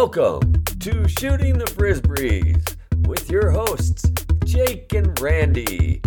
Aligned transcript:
Welcome 0.00 0.62
to 0.78 1.08
Shooting 1.08 1.58
the 1.58 1.64
Frisbees 1.64 2.76
with 3.08 3.28
your 3.28 3.50
hosts, 3.50 4.08
Jake 4.44 4.92
and 4.94 5.18
Randy. 5.20 6.00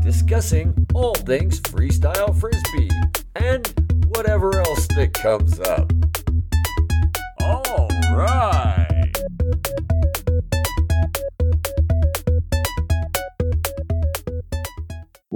Discussing 0.00 0.86
all 0.94 1.16
things 1.16 1.60
freestyle 1.62 2.32
frisbee 2.38 2.88
and 3.34 3.66
whatever 4.10 4.56
else 4.60 4.86
that 4.94 5.12
comes 5.12 5.58
up. 5.58 5.90
All 7.40 7.88
right. 8.14 8.85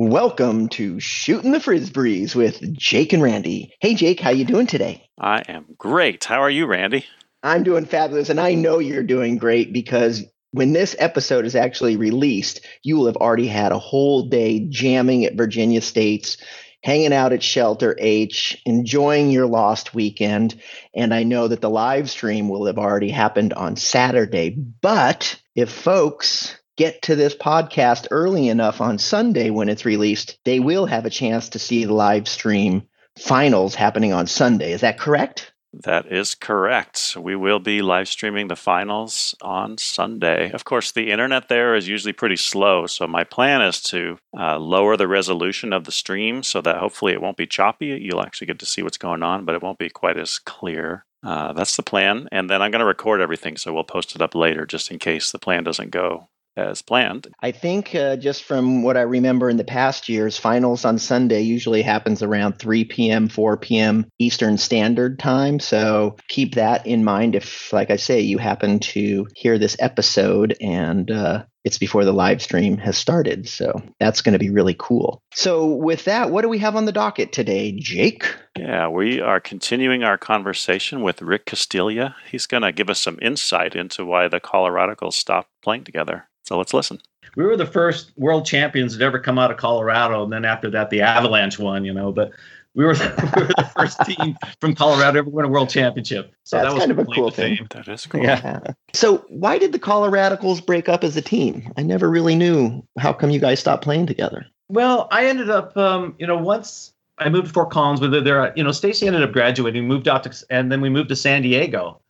Welcome 0.03 0.71
to 0.71 0.99
Shooting 0.99 1.53
the 1.53 1.59
Frisbees 1.59 2.35
with 2.35 2.73
Jake 2.73 3.13
and 3.13 3.23
Randy. 3.23 3.75
Hey 3.83 3.95
Jake, 3.95 4.19
how 4.19 4.31
you 4.31 4.47
doing 4.47 4.67
today? 4.67 5.07
I 5.21 5.43
am 5.47 5.67
great. 5.77 6.25
How 6.25 6.41
are 6.41 6.49
you, 6.49 6.65
Randy? 6.65 7.05
I'm 7.43 7.65
doing 7.65 7.85
fabulous 7.85 8.31
and 8.31 8.41
I 8.41 8.55
know 8.55 8.79
you're 8.79 9.03
doing 9.03 9.37
great 9.37 9.75
because 9.75 10.25
when 10.53 10.73
this 10.73 10.97
episode 10.99 11.45
is 11.45 11.55
actually 11.55 11.97
released, 11.97 12.63
you 12.83 12.97
will 12.97 13.09
have 13.09 13.19
already 13.19 13.47
had 13.47 13.73
a 13.73 13.79
whole 13.79 14.31
day 14.31 14.61
jamming 14.71 15.27
at 15.27 15.35
Virginia 15.35 15.83
State's, 15.83 16.39
hanging 16.83 17.13
out 17.13 17.35
at 17.35 17.43
Shelter 17.43 17.95
H, 17.99 18.57
enjoying 18.65 19.31
your 19.31 19.47
lost 19.47 19.93
weekend, 19.93 20.59
and 20.95 21.13
I 21.13 21.25
know 21.25 21.47
that 21.47 21.61
the 21.61 21.69
live 21.69 22.09
stream 22.09 22.49
will 22.49 22.65
have 22.65 22.79
already 22.79 23.11
happened 23.11 23.53
on 23.53 23.77
Saturday. 23.77 24.49
But 24.49 25.39
if 25.55 25.71
folks 25.71 26.59
get 26.77 27.03
to 27.03 27.17
this 27.17 27.35
podcast 27.35 28.07
early 28.11 28.49
enough 28.49 28.81
on 28.81 28.99
Sunday 28.99 29.51
when 29.51 29.69
it's 29.69 29.85
released, 29.85 30.39
they 30.45 30.61
will 30.61 30.87
have 30.87 31.05
a 31.05 31.11
chance 31.11 31.49
to 31.51 31.59
see 31.59 31.85
the 31.85 31.95
live 31.95 32.29
stream 32.29 32.83
finals 33.19 33.75
happening 33.75 34.13
on 34.13 34.27
Sunday. 34.27 34.73
Is 34.73 34.81
that 34.81 34.99
correct? 34.99 35.53
That 35.73 36.11
is 36.11 36.35
correct. 36.35 37.17
We 37.17 37.37
will 37.37 37.61
be 37.61 37.81
live 37.81 38.09
streaming 38.09 38.49
the 38.49 38.57
finals 38.57 39.37
on 39.41 39.79
Sunday. 39.79 40.51
Of 40.51 40.65
course, 40.65 40.91
the 40.91 41.11
internet 41.11 41.49
there 41.49 41.77
is 41.77 41.87
usually 41.87 42.13
pretty 42.13 42.37
slow, 42.37 42.87
so 42.87 43.07
my 43.07 43.23
plan 43.23 43.63
is 43.63 43.81
to 43.83 44.19
uh, 44.37 44.59
lower 44.59 44.97
the 44.97 45.07
resolution 45.07 45.73
of 45.73 45.85
the 45.85 45.93
stream 45.93 46.43
so 46.43 46.61
that 46.63 46.79
hopefully 46.79 47.13
it 47.13 47.23
won't 47.23 47.37
be 47.37 47.47
choppy. 47.47 47.87
You'll 47.87 48.23
actually 48.23 48.49
get 48.49 48.59
to 48.59 48.67
see 48.67 48.83
what's 48.83 48.99
going 48.99 49.23
on, 49.23 49.45
but 49.45 49.55
it 49.55 49.63
won't 49.63 49.79
be 49.79 49.91
quite 49.91 50.19
as 50.19 50.41
clear. 50.41 51.05
Uh, 51.23 51.53
that's 51.53 51.77
the 51.77 51.83
plan. 51.85 52.29
And 52.33 52.51
then 52.51 52.63
I'm 52.63 52.73
going 52.73 52.81
to 52.81 52.87
record 52.87 53.21
everything, 53.21 53.57
so 53.57 53.73
we'll 53.73 53.85
post 53.85 54.17
it 54.17 54.23
up 54.23 54.35
later 54.35 54.67
just 54.67 54.91
in 54.91 54.99
case 54.99 55.31
the 55.31 55.39
plan 55.39 55.63
doesn't 55.63 55.91
go 55.91 56.31
as 56.57 56.83
planned. 56.83 57.29
I 57.41 57.53
think 57.53 57.95
uh, 57.95 58.17
just 58.17 58.45
from 58.45 58.83
what 58.83 58.97
I 58.97 59.03
remember 59.03 59.49
in 59.49 59.57
the 59.57 59.65
past 59.65 60.09
years, 60.09 60.37
finals 60.37 60.85
on 60.85 60.99
Sunday 60.99 61.43
usually 61.43 61.83
happens 61.83 62.23
around 62.23 62.59
3 62.59 62.85
p.m., 62.85 63.29
4 63.29 63.57
p.m. 63.59 64.07
Eastern 64.19 64.59
Standard 64.59 65.19
Time. 65.19 65.61
So 65.61 66.17
keep 66.29 66.55
that 66.57 66.87
in 66.87 67.05
mind 67.05 67.35
if, 67.35 67.73
like 67.73 67.91
I 67.91 67.97
say, 67.97 68.21
you 68.21 68.39
happen 68.39 68.79
to 68.81 69.27
hear 69.35 69.59
this 69.59 69.77
episode 69.79 70.57
and 70.61 71.11
uh, 71.11 71.45
it's 71.65 71.79
before 71.79 72.05
the 72.05 72.13
live 72.13 72.41
stream 72.41 72.79
has 72.79 72.97
started. 72.97 73.49
So 73.49 73.83
that's 73.99 74.23
going 74.23 74.33
to 74.33 74.39
be 74.39 74.51
really 74.51 74.75
cool. 74.79 75.23
So, 75.35 75.67
with 75.67 76.05
that, 76.05 76.31
what 76.31 76.43
do 76.43 76.49
we 76.49 76.59
have 76.59 76.77
on 76.77 76.87
the 76.87 76.93
docket 76.93 77.33
today, 77.33 77.73
Jake? 77.73 78.25
Yeah, 78.59 78.89
we 78.89 79.21
are 79.21 79.41
continuing 79.41 80.03
our 80.03 80.19
conversation 80.19 81.03
with 81.03 81.23
Rick 81.23 81.47
Castillo. 81.47 82.15
He's 82.31 82.47
going 82.47 82.63
to 82.63 82.73
give 82.73 82.91
us 82.91 83.01
some 83.01 83.19
insight 83.21 83.75
into 83.75 84.05
why 84.05 84.29
the 84.29 84.41
Coloradicals 84.41 85.15
stopped 85.15 85.51
playing 85.63 85.85
together. 85.85 86.29
So 86.45 86.57
let's 86.57 86.75
listen. 86.75 87.01
We 87.37 87.45
were 87.45 87.57
the 87.57 87.67
first 87.67 88.13
world 88.17 88.45
champions 88.45 88.97
that 88.97 89.05
ever 89.05 89.21
come 89.21 89.39
out 89.39 89.51
of 89.51 89.57
Colorado, 89.57 90.25
and 90.25 90.33
then 90.33 90.45
after 90.45 90.71
that, 90.71 90.91
the 90.91 91.03
Avalanche 91.03 91.59
won. 91.59 91.85
You 91.85 91.93
know, 91.93 92.11
but 92.11 92.33
we 92.75 92.85
were 92.85 92.95
the, 92.95 93.33
we 93.37 93.43
were 93.43 93.49
the 93.49 93.71
first 93.77 94.01
team 94.05 94.37
from 94.61 94.75
Colorado 94.75 95.13
to 95.13 95.19
ever 95.21 95.31
win 95.31 95.45
a 95.45 95.49
world 95.49 95.71
championship. 95.71 96.33
So 96.45 96.57
That's 96.57 96.69
that 96.69 96.75
was 96.75 96.81
kind 96.83 96.93
of 96.93 96.99
a 96.99 97.05
cool 97.05 97.31
thing. 97.31 97.57
fame. 97.57 97.67
That 97.71 97.89
is 97.89 98.07
cool. 98.07 98.23
Yeah. 98.23 98.61
So, 98.93 99.19
why 99.29 99.59
did 99.59 99.73
the 99.73 99.79
Coloradicals 99.79 100.65
break 100.65 100.89
up 100.89 101.05
as 101.05 101.17
a 101.17 101.23
team? 101.23 101.73
I 101.77 101.83
never 101.83 102.09
really 102.11 102.35
knew. 102.35 102.85
How 102.99 103.13
come 103.13 103.31
you 103.31 103.41
guys 103.41 103.61
stopped 103.61 103.85
playing 103.85 104.07
together? 104.07 104.47
Well, 104.69 105.09
I 105.11 105.27
ended 105.27 105.51
up, 105.51 105.77
um, 105.77 106.15
you 106.19 106.27
know, 106.27 106.37
once 106.37 106.93
I 107.19 107.29
moved 107.29 107.49
to 107.49 107.53
Fort 107.53 107.71
Collins 107.71 108.01
with 108.01 108.13
there, 108.25 108.53
you 108.57 108.63
know, 108.63 108.73
Stacy 108.73 109.07
ended 109.07 109.23
up 109.23 109.33
graduating, 109.33 109.87
moved 109.87 110.09
out 110.09 110.25
to, 110.25 110.45
and 110.49 110.71
then 110.71 110.81
we 110.81 110.89
moved 110.89 111.09
to 111.09 111.17
San 111.17 111.43
Diego, 111.43 112.01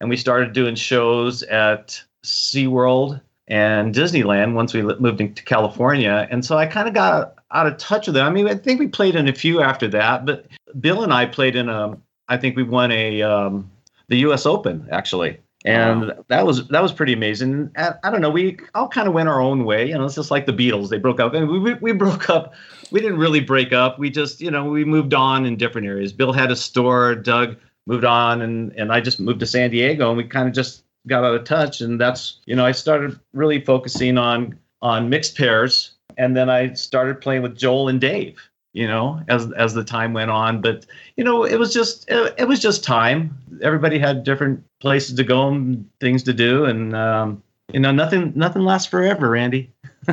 and 0.00 0.10
we 0.10 0.16
started 0.16 0.52
doing 0.52 0.74
shows 0.74 1.42
at 1.44 2.02
SeaWorld 2.24 3.20
and 3.46 3.94
Disneyland 3.94 4.54
once 4.54 4.74
we 4.74 4.82
moved 4.82 5.20
into 5.20 5.42
California. 5.42 6.28
And 6.30 6.44
so 6.44 6.58
I 6.58 6.66
kind 6.66 6.86
of 6.88 6.94
got 6.94 7.37
out 7.52 7.66
of 7.66 7.76
touch 7.78 8.06
with 8.06 8.14
them. 8.14 8.26
I 8.26 8.30
mean, 8.30 8.48
I 8.48 8.54
think 8.54 8.78
we 8.80 8.88
played 8.88 9.14
in 9.14 9.28
a 9.28 9.34
few 9.34 9.60
after 9.60 9.88
that, 9.88 10.26
but 10.26 10.46
Bill 10.80 11.02
and 11.02 11.12
I 11.12 11.26
played 11.26 11.56
in 11.56 11.68
a, 11.68 11.96
I 12.28 12.36
think 12.36 12.56
we 12.56 12.62
won 12.62 12.92
a, 12.92 13.22
um, 13.22 13.70
the 14.08 14.18
U.S. 14.18 14.46
Open 14.46 14.86
actually. 14.90 15.38
And 15.64 16.12
that 16.28 16.46
was 16.46 16.68
that 16.68 16.82
was 16.82 16.92
pretty 16.92 17.12
amazing. 17.12 17.70
And 17.74 17.94
I 18.04 18.10
don't 18.10 18.20
know, 18.20 18.30
we 18.30 18.58
all 18.76 18.88
kind 18.88 19.08
of 19.08 19.14
went 19.14 19.28
our 19.28 19.40
own 19.40 19.64
way. 19.64 19.88
You 19.88 19.98
know, 19.98 20.04
it's 20.04 20.14
just 20.14 20.30
like 20.30 20.46
the 20.46 20.52
Beatles; 20.52 20.88
they 20.88 20.98
broke 20.98 21.18
up, 21.18 21.34
and 21.34 21.48
we 21.48 21.58
we, 21.58 21.74
we 21.74 21.92
broke 21.92 22.30
up. 22.30 22.54
We 22.92 23.00
didn't 23.00 23.18
really 23.18 23.40
break 23.40 23.72
up. 23.72 23.98
We 23.98 24.08
just, 24.08 24.40
you 24.40 24.50
know, 24.50 24.64
we 24.64 24.84
moved 24.84 25.14
on 25.14 25.44
in 25.44 25.56
different 25.56 25.88
areas. 25.88 26.12
Bill 26.12 26.32
had 26.32 26.52
a 26.52 26.56
store. 26.56 27.16
Doug 27.16 27.56
moved 27.86 28.04
on, 28.04 28.40
and 28.40 28.72
and 28.76 28.92
I 28.92 29.00
just 29.00 29.18
moved 29.18 29.40
to 29.40 29.46
San 29.46 29.70
Diego, 29.70 30.08
and 30.08 30.16
we 30.16 30.24
kind 30.24 30.46
of 30.46 30.54
just 30.54 30.84
got 31.08 31.24
out 31.24 31.34
of 31.34 31.44
touch. 31.44 31.80
And 31.80 32.00
that's, 32.00 32.38
you 32.46 32.54
know, 32.54 32.64
I 32.64 32.72
started 32.72 33.18
really 33.32 33.60
focusing 33.60 34.16
on 34.16 34.56
on 34.80 35.08
mixed 35.08 35.36
pairs, 35.36 35.90
and 36.18 36.36
then 36.36 36.50
I 36.50 36.74
started 36.74 37.20
playing 37.20 37.42
with 37.42 37.56
Joel 37.56 37.88
and 37.88 38.00
Dave. 38.00 38.38
You 38.74 38.86
know, 38.86 39.20
as 39.28 39.50
as 39.52 39.72
the 39.74 39.82
time 39.82 40.12
went 40.12 40.30
on, 40.30 40.60
but 40.60 40.84
you 41.16 41.24
know, 41.24 41.42
it 41.42 41.56
was 41.58 41.72
just 41.72 42.08
it, 42.10 42.34
it 42.38 42.44
was 42.46 42.60
just 42.60 42.84
time. 42.84 43.36
Everybody 43.62 43.98
had 43.98 44.24
different 44.24 44.62
places 44.78 45.16
to 45.16 45.24
go 45.24 45.48
and 45.48 45.88
things 46.00 46.22
to 46.24 46.32
do, 46.34 46.64
and 46.66 46.94
um, 46.94 47.42
you 47.72 47.80
know, 47.80 47.90
nothing 47.90 48.32
nothing 48.36 48.62
lasts 48.62 48.86
forever, 48.88 49.30
Randy. 49.30 49.70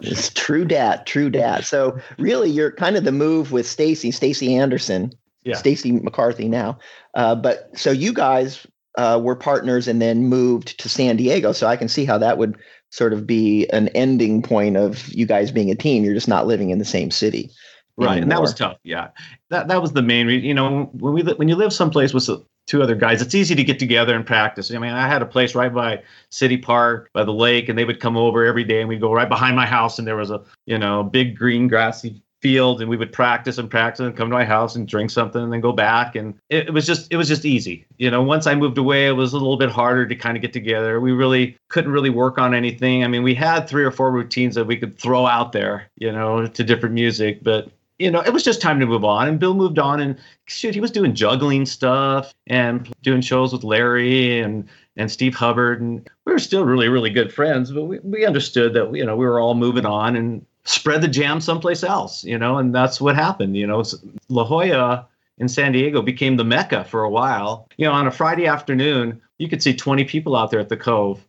It's 0.00 0.30
true 0.30 0.64
dat, 0.64 1.06
true 1.06 1.30
dat. 1.30 1.64
So 1.64 1.98
really, 2.18 2.50
you're 2.50 2.72
kind 2.72 2.96
of 2.96 3.04
the 3.04 3.12
move 3.12 3.52
with 3.52 3.66
Stacy, 3.66 4.10
Stacy 4.10 4.56
Anderson, 4.56 5.12
Yeah. 5.44 5.54
Stacy 5.56 5.92
McCarthy 5.92 6.48
now. 6.48 6.78
Uh, 7.14 7.34
but 7.34 7.70
so 7.78 7.90
you 7.90 8.12
guys 8.12 8.66
uh, 8.96 9.20
were 9.22 9.36
partners 9.36 9.86
and 9.86 10.00
then 10.02 10.24
moved 10.24 10.78
to 10.80 10.88
San 10.88 11.16
Diego. 11.16 11.52
So 11.52 11.66
I 11.66 11.76
can 11.76 11.88
see 11.88 12.04
how 12.04 12.18
that 12.18 12.38
would 12.38 12.56
sort 12.90 13.12
of 13.12 13.26
be 13.26 13.68
an 13.70 13.88
ending 13.88 14.42
point 14.42 14.76
of 14.76 15.08
you 15.12 15.26
guys 15.26 15.50
being 15.50 15.70
a 15.70 15.74
team. 15.74 16.04
You're 16.04 16.14
just 16.14 16.28
not 16.28 16.46
living 16.46 16.70
in 16.70 16.78
the 16.78 16.84
same 16.84 17.10
city. 17.10 17.50
right 17.96 18.22
and 18.22 18.30
that 18.30 18.40
was 18.40 18.54
tough 18.54 18.78
yeah 18.82 19.08
that 19.50 19.68
that 19.68 19.82
was 19.82 19.92
the 19.92 20.02
main 20.02 20.26
reason 20.26 20.44
you 20.44 20.54
know 20.54 20.84
when 20.94 21.12
we 21.12 21.22
when 21.22 21.48
you 21.48 21.56
live 21.56 21.72
someplace 21.72 22.14
with 22.14 22.28
two 22.66 22.82
other 22.82 22.94
guys 22.94 23.20
it's 23.20 23.34
easy 23.34 23.54
to 23.54 23.64
get 23.64 23.78
together 23.78 24.14
and 24.14 24.24
practice 24.26 24.72
i 24.72 24.78
mean 24.78 24.92
i 24.92 25.06
had 25.06 25.22
a 25.22 25.26
place 25.26 25.54
right 25.54 25.74
by 25.74 26.00
city 26.30 26.56
park 26.56 27.10
by 27.12 27.24
the 27.24 27.32
lake 27.32 27.68
and 27.68 27.76
they 27.76 27.84
would 27.84 28.00
come 28.00 28.16
over 28.16 28.44
every 28.44 28.64
day 28.64 28.80
and 28.80 28.88
we'd 28.88 29.00
go 29.00 29.12
right 29.12 29.28
behind 29.28 29.56
my 29.56 29.66
house 29.66 29.98
and 29.98 30.06
there 30.06 30.16
was 30.16 30.30
a 30.30 30.40
you 30.66 30.78
know 30.78 31.02
big 31.02 31.36
green 31.36 31.68
grassy 31.68 32.22
field 32.40 32.80
and 32.80 32.88
we 32.88 32.96
would 32.96 33.12
practice 33.12 33.58
and 33.58 33.70
practice 33.70 34.00
and 34.00 34.16
come 34.16 34.28
to 34.28 34.34
my 34.34 34.44
house 34.44 34.74
and 34.74 34.88
drink 34.88 35.10
something 35.10 35.42
and 35.42 35.52
then 35.52 35.60
go 35.60 35.72
back 35.72 36.16
and 36.16 36.34
it, 36.48 36.68
it 36.68 36.70
was 36.72 36.86
just 36.86 37.12
it 37.12 37.16
was 37.16 37.28
just 37.28 37.44
easy 37.44 37.84
you 37.98 38.10
know 38.10 38.22
once 38.22 38.46
i 38.46 38.54
moved 38.54 38.78
away 38.78 39.06
it 39.06 39.12
was 39.12 39.32
a 39.32 39.38
little 39.38 39.58
bit 39.58 39.70
harder 39.70 40.06
to 40.06 40.16
kind 40.16 40.36
of 40.36 40.40
get 40.40 40.52
together 40.52 41.00
we 41.00 41.12
really 41.12 41.56
couldn't 41.68 41.92
really 41.92 42.10
work 42.10 42.38
on 42.38 42.54
anything 42.54 43.04
i 43.04 43.08
mean 43.08 43.22
we 43.22 43.34
had 43.34 43.68
three 43.68 43.84
or 43.84 43.90
four 43.90 44.10
routines 44.10 44.54
that 44.54 44.64
we 44.64 44.76
could 44.76 44.98
throw 44.98 45.26
out 45.26 45.52
there 45.52 45.88
you 45.96 46.10
know 46.10 46.46
to 46.46 46.64
different 46.64 46.94
music 46.94 47.42
but 47.42 47.70
you 48.00 48.10
know, 48.10 48.20
it 48.20 48.32
was 48.32 48.42
just 48.42 48.62
time 48.62 48.80
to 48.80 48.86
move 48.86 49.04
on. 49.04 49.28
And 49.28 49.38
Bill 49.38 49.52
moved 49.52 49.78
on, 49.78 50.00
and 50.00 50.18
shoot, 50.46 50.74
he 50.74 50.80
was 50.80 50.90
doing 50.90 51.14
juggling 51.14 51.66
stuff 51.66 52.32
and 52.46 52.90
doing 53.02 53.20
shows 53.20 53.52
with 53.52 53.62
Larry 53.62 54.40
and 54.40 54.66
and 54.96 55.10
Steve 55.10 55.34
Hubbard, 55.34 55.82
and 55.82 56.08
we 56.24 56.32
were 56.32 56.38
still 56.38 56.64
really, 56.64 56.88
really 56.88 57.10
good 57.10 57.32
friends. 57.32 57.70
But 57.70 57.84
we, 57.84 57.98
we 58.00 58.24
understood 58.24 58.72
that 58.72 58.94
you 58.94 59.04
know 59.04 59.16
we 59.16 59.26
were 59.26 59.38
all 59.38 59.54
moving 59.54 59.84
on 59.84 60.16
and 60.16 60.44
spread 60.70 61.02
the 61.02 61.08
jam 61.08 61.40
someplace 61.40 61.82
else, 61.82 62.24
you 62.24 62.38
know, 62.38 62.58
and 62.58 62.74
that's 62.74 63.00
what 63.00 63.16
happened. 63.16 63.56
You 63.56 63.66
know, 63.66 63.82
La 64.28 64.44
Jolla 64.44 65.06
in 65.38 65.48
San 65.48 65.72
Diego 65.72 66.00
became 66.02 66.36
the 66.36 66.44
mecca 66.44 66.84
for 66.84 67.02
a 67.02 67.10
while. 67.10 67.68
You 67.76 67.86
know, 67.86 67.92
on 67.92 68.06
a 68.06 68.10
Friday 68.10 68.46
afternoon, 68.46 69.20
you 69.38 69.48
could 69.48 69.62
see 69.62 69.74
20 69.74 70.04
people 70.04 70.36
out 70.36 70.50
there 70.50 70.60
at 70.60 70.68
the 70.68 70.76
Cove. 70.76 71.26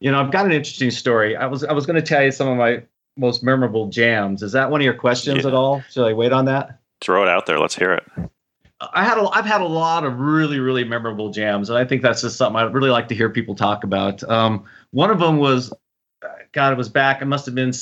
You 0.00 0.10
know, 0.10 0.20
I've 0.20 0.30
got 0.32 0.44
an 0.44 0.52
interesting 0.52 0.90
story. 0.90 1.34
I 1.36 1.46
was 1.46 1.64
I 1.64 1.72
was 1.72 1.86
going 1.86 1.96
to 1.96 2.02
tell 2.02 2.22
you 2.22 2.30
some 2.30 2.48
of 2.48 2.58
my 2.58 2.82
most 3.16 3.42
memorable 3.42 3.88
jams. 3.88 4.42
Is 4.42 4.52
that 4.52 4.70
one 4.70 4.80
of 4.80 4.84
your 4.84 4.94
questions 4.94 5.42
Yeah. 5.44 5.48
at 5.48 5.54
all? 5.54 5.82
Should 5.90 6.06
I 6.06 6.12
wait 6.12 6.32
on 6.32 6.44
that? 6.46 6.78
Throw 7.00 7.22
it 7.22 7.28
out 7.28 7.46
there. 7.46 7.58
Let's 7.58 7.76
hear 7.76 7.92
it. 7.92 8.04
I 8.92 9.04
had 9.04 9.16
a, 9.16 9.26
I've 9.30 9.46
had 9.46 9.60
a 9.62 9.66
lot 9.66 10.04
of 10.04 10.18
really 10.18 10.58
really 10.58 10.84
memorable 10.84 11.30
jams, 11.30 11.70
and 11.70 11.78
I 11.78 11.84
think 11.86 12.02
that's 12.02 12.20
just 12.20 12.36
something 12.36 12.56
I 12.60 12.64
really 12.64 12.90
like 12.90 13.08
to 13.08 13.14
hear 13.14 13.30
people 13.30 13.54
talk 13.54 13.84
about. 13.84 14.22
Um, 14.28 14.64
one 14.90 15.10
of 15.10 15.20
them 15.20 15.38
was, 15.38 15.72
God, 16.52 16.72
it 16.72 16.76
was 16.76 16.88
back. 16.90 17.22
It 17.22 17.26
must 17.26 17.46
have 17.46 17.54
been 17.54 17.72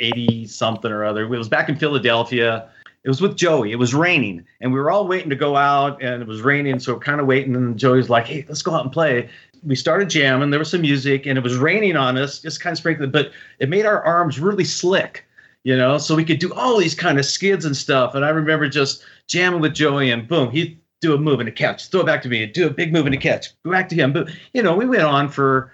eighty 0.00 0.46
something 0.46 0.90
or 0.90 1.04
other. 1.04 1.22
It 1.24 1.38
was 1.38 1.48
back 1.48 1.68
in 1.68 1.76
Philadelphia. 1.76 2.68
It 3.02 3.08
was 3.08 3.20
with 3.20 3.36
Joey. 3.36 3.72
It 3.72 3.78
was 3.78 3.94
raining, 3.94 4.44
and 4.60 4.72
we 4.72 4.78
were 4.78 4.90
all 4.90 5.06
waiting 5.06 5.30
to 5.30 5.36
go 5.36 5.56
out, 5.56 6.02
and 6.02 6.20
it 6.20 6.28
was 6.28 6.42
raining, 6.42 6.78
so 6.80 6.98
kind 6.98 7.20
of 7.20 7.26
waiting. 7.26 7.56
And 7.56 7.78
Joey's 7.78 8.10
like, 8.10 8.26
"Hey, 8.26 8.44
let's 8.48 8.62
go 8.62 8.74
out 8.74 8.84
and 8.84 8.92
play." 8.92 9.28
We 9.62 9.76
started 9.76 10.10
jamming. 10.10 10.50
There 10.50 10.58
was 10.58 10.70
some 10.70 10.82
music, 10.82 11.26
and 11.26 11.38
it 11.38 11.44
was 11.44 11.56
raining 11.56 11.96
on 11.96 12.16
us, 12.18 12.40
just 12.40 12.60
kind 12.60 12.72
of 12.72 12.78
sprinkling, 12.78 13.10
but 13.10 13.30
it 13.58 13.68
made 13.68 13.86
our 13.86 14.02
arms 14.02 14.40
really 14.40 14.64
slick, 14.64 15.26
you 15.64 15.76
know, 15.76 15.98
so 15.98 16.14
we 16.14 16.24
could 16.24 16.38
do 16.38 16.52
all 16.54 16.78
these 16.78 16.94
kind 16.94 17.18
of 17.18 17.26
skids 17.26 17.64
and 17.66 17.76
stuff. 17.76 18.14
And 18.14 18.24
I 18.24 18.30
remember 18.30 18.68
just 18.68 19.04
jamming 19.28 19.60
with 19.60 19.74
Joey, 19.74 20.10
and 20.10 20.26
boom, 20.26 20.50
he 20.50 20.78
do 21.00 21.14
a 21.14 21.18
move 21.18 21.40
and 21.40 21.48
a 21.48 21.52
catch, 21.52 21.88
throw 21.88 22.00
it 22.00 22.06
back 22.06 22.22
to 22.22 22.28
me, 22.28 22.44
do 22.46 22.66
a 22.66 22.70
big 22.70 22.92
move 22.92 23.06
and 23.06 23.14
a 23.14 23.18
catch, 23.18 23.48
go 23.64 23.70
back 23.70 23.88
to 23.90 23.94
him. 23.94 24.12
But 24.12 24.30
you 24.52 24.62
know, 24.62 24.76
we 24.76 24.86
went 24.86 25.02
on 25.02 25.28
for 25.28 25.72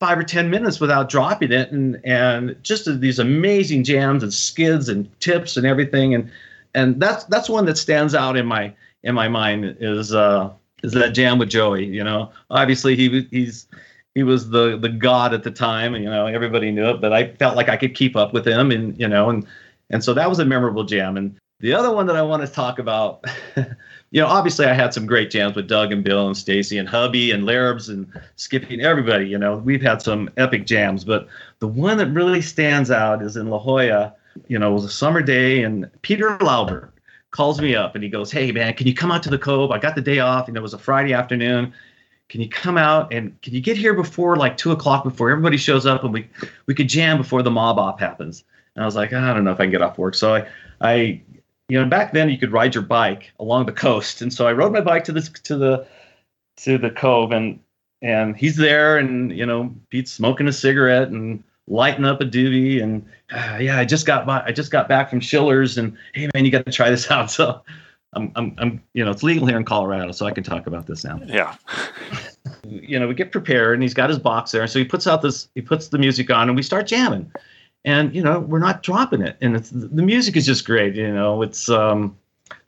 five 0.00 0.18
or 0.18 0.24
ten 0.24 0.50
minutes 0.50 0.80
without 0.80 1.08
dropping 1.08 1.52
it, 1.52 1.70
and 1.70 2.00
and 2.04 2.56
just 2.62 3.00
these 3.00 3.18
amazing 3.18 3.84
jams 3.84 4.22
and 4.22 4.32
skids 4.32 4.88
and 4.88 5.08
tips 5.20 5.56
and 5.56 5.66
everything, 5.66 6.14
and 6.14 6.30
and 6.74 7.00
that's 7.00 7.24
that's 7.24 7.48
one 7.48 7.66
that 7.66 7.78
stands 7.78 8.14
out 8.14 8.36
in 8.36 8.46
my 8.46 8.72
in 9.02 9.14
my 9.14 9.28
mind 9.28 9.76
is 9.80 10.14
uh 10.14 10.50
is 10.82 10.92
that 10.92 11.10
jam 11.10 11.38
with 11.38 11.50
Joey. 11.50 11.84
You 11.84 12.02
know, 12.02 12.32
obviously 12.50 12.96
he 12.96 13.28
he's 13.30 13.68
he 14.14 14.22
was 14.22 14.50
the 14.50 14.76
the 14.78 14.88
god 14.88 15.34
at 15.34 15.44
the 15.44 15.50
time. 15.50 15.94
You 15.94 16.10
know, 16.10 16.26
everybody 16.26 16.70
knew 16.70 16.90
it, 16.90 17.00
but 17.00 17.12
I 17.12 17.34
felt 17.34 17.56
like 17.56 17.68
I 17.68 17.76
could 17.76 17.94
keep 17.94 18.16
up 18.16 18.32
with 18.32 18.46
him, 18.46 18.70
and 18.70 18.98
you 18.98 19.06
know, 19.06 19.30
and 19.30 19.46
and 19.90 20.02
so 20.02 20.14
that 20.14 20.28
was 20.28 20.38
a 20.38 20.44
memorable 20.44 20.84
jam. 20.84 21.16
And 21.16 21.36
the 21.60 21.74
other 21.74 21.92
one 21.94 22.06
that 22.06 22.16
I 22.16 22.22
want 22.22 22.44
to 22.44 22.52
talk 22.52 22.78
about, 22.78 23.24
you 24.10 24.20
know, 24.20 24.26
obviously 24.26 24.66
I 24.66 24.74
had 24.74 24.92
some 24.92 25.06
great 25.06 25.30
jams 25.30 25.54
with 25.54 25.68
Doug 25.68 25.92
and 25.92 26.02
Bill 26.02 26.26
and 26.26 26.36
Stacy 26.36 26.78
and 26.78 26.88
Hubby 26.88 27.30
and 27.30 27.44
Larabs 27.44 27.88
and 27.88 28.10
Skippy 28.36 28.74
and 28.74 28.82
everybody. 28.82 29.26
You 29.26 29.38
know, 29.38 29.56
we've 29.56 29.82
had 29.82 30.02
some 30.02 30.28
epic 30.36 30.66
jams, 30.66 31.04
but 31.04 31.28
the 31.60 31.68
one 31.68 31.96
that 31.98 32.08
really 32.08 32.42
stands 32.42 32.90
out 32.90 33.22
is 33.22 33.36
in 33.36 33.48
La 33.48 33.58
Jolla. 33.58 34.14
You 34.48 34.58
know, 34.58 34.70
it 34.70 34.74
was 34.74 34.84
a 34.84 34.90
summer 34.90 35.22
day, 35.22 35.62
and 35.62 35.88
Peter 36.02 36.36
Lauber 36.40 36.92
calls 37.30 37.60
me 37.60 37.76
up 37.76 37.94
and 37.94 38.02
he 38.02 38.10
goes, 38.10 38.32
"Hey 38.32 38.50
man, 38.50 38.74
can 38.74 38.86
you 38.88 38.94
come 38.94 39.12
out 39.12 39.22
to 39.24 39.30
the 39.30 39.38
Cove? 39.38 39.70
I 39.70 39.78
got 39.78 39.94
the 39.94 40.00
day 40.00 40.18
off, 40.18 40.48
and 40.48 40.56
it 40.56 40.60
was 40.60 40.74
a 40.74 40.78
Friday 40.78 41.12
afternoon. 41.12 41.72
Can 42.28 42.40
you 42.40 42.48
come 42.48 42.78
out 42.78 43.12
and 43.12 43.40
can 43.42 43.54
you 43.54 43.60
get 43.60 43.76
here 43.76 43.94
before 43.94 44.36
like 44.36 44.56
two 44.56 44.72
o'clock 44.72 45.04
before 45.04 45.30
everybody 45.30 45.56
shows 45.56 45.86
up 45.86 46.04
and 46.04 46.12
we 46.12 46.28
we 46.66 46.74
could 46.74 46.88
jam 46.88 47.16
before 47.16 47.42
the 47.42 47.50
mob 47.50 47.78
op 47.78 48.00
happens?" 48.00 48.44
And 48.74 48.82
I 48.82 48.86
was 48.86 48.96
like, 48.96 49.12
"I 49.12 49.34
don't 49.34 49.44
know 49.44 49.52
if 49.52 49.60
I 49.60 49.64
can 49.64 49.70
get 49.70 49.82
off 49.82 49.98
work." 49.98 50.16
So 50.16 50.34
I 50.34 50.46
I 50.80 51.20
you 51.70 51.80
know 51.80 51.88
back 51.88 52.12
then 52.12 52.28
you 52.28 52.38
could 52.38 52.52
ride 52.52 52.74
your 52.74 52.82
bike 52.82 53.30
along 53.38 53.66
the 53.66 53.72
coast, 53.72 54.22
and 54.22 54.32
so 54.32 54.46
I 54.46 54.52
rode 54.52 54.72
my 54.72 54.80
bike 54.80 55.04
to 55.04 55.12
this 55.12 55.28
to 55.28 55.56
the 55.56 55.86
to 56.58 56.78
the 56.78 56.90
Cove 56.90 57.32
and 57.32 57.60
and 58.02 58.36
he's 58.36 58.56
there 58.56 58.98
and 58.98 59.36
you 59.36 59.46
know 59.46 59.74
Pete's 59.90 60.12
smoking 60.12 60.48
a 60.48 60.52
cigarette 60.52 61.08
and 61.08 61.42
lighting 61.66 62.04
up 62.04 62.20
a 62.20 62.24
doobie 62.24 62.82
and 62.82 63.06
uh, 63.32 63.58
yeah 63.60 63.78
i 63.78 63.84
just 63.84 64.04
got 64.04 64.26
by, 64.26 64.42
i 64.44 64.50
just 64.50 64.72
got 64.72 64.88
back 64.88 65.08
from 65.08 65.20
schiller's 65.20 65.78
and 65.78 65.96
hey 66.14 66.28
man 66.34 66.44
you 66.44 66.50
got 66.50 66.66
to 66.66 66.72
try 66.72 66.90
this 66.90 67.10
out. 67.10 67.30
So 67.40 67.62
I'm, 68.12 68.32
I'm 68.34 68.56
i'm 68.58 68.82
you 68.92 69.04
know 69.04 69.12
it's 69.12 69.22
legal 69.22 69.46
here 69.46 69.56
in 69.56 69.64
colorado 69.64 70.10
so 70.10 70.26
i 70.26 70.32
can 70.32 70.42
talk 70.42 70.66
about 70.66 70.86
this 70.86 71.04
now. 71.04 71.20
Yeah. 71.24 71.54
you 72.64 72.98
know 72.98 73.06
we 73.06 73.14
get 73.14 73.30
prepared 73.30 73.74
and 73.74 73.82
he's 73.84 73.94
got 73.94 74.10
his 74.10 74.18
box 74.18 74.50
there. 74.50 74.62
And 74.62 74.70
so 74.70 74.80
he 74.80 74.84
puts 74.84 75.06
out 75.06 75.22
this 75.22 75.48
he 75.54 75.62
puts 75.62 75.88
the 75.88 75.98
music 75.98 76.28
on 76.30 76.48
and 76.48 76.56
we 76.56 76.62
start 76.62 76.88
jamming 76.88 77.30
and 77.84 78.14
you 78.14 78.22
know 78.22 78.40
we're 78.40 78.58
not 78.58 78.82
dropping 78.82 79.22
it 79.22 79.36
and 79.40 79.56
it's 79.56 79.70
the 79.70 80.02
music 80.02 80.36
is 80.36 80.46
just 80.46 80.66
great 80.66 80.94
you 80.94 81.12
know 81.12 81.42
it's 81.42 81.68
um 81.68 82.16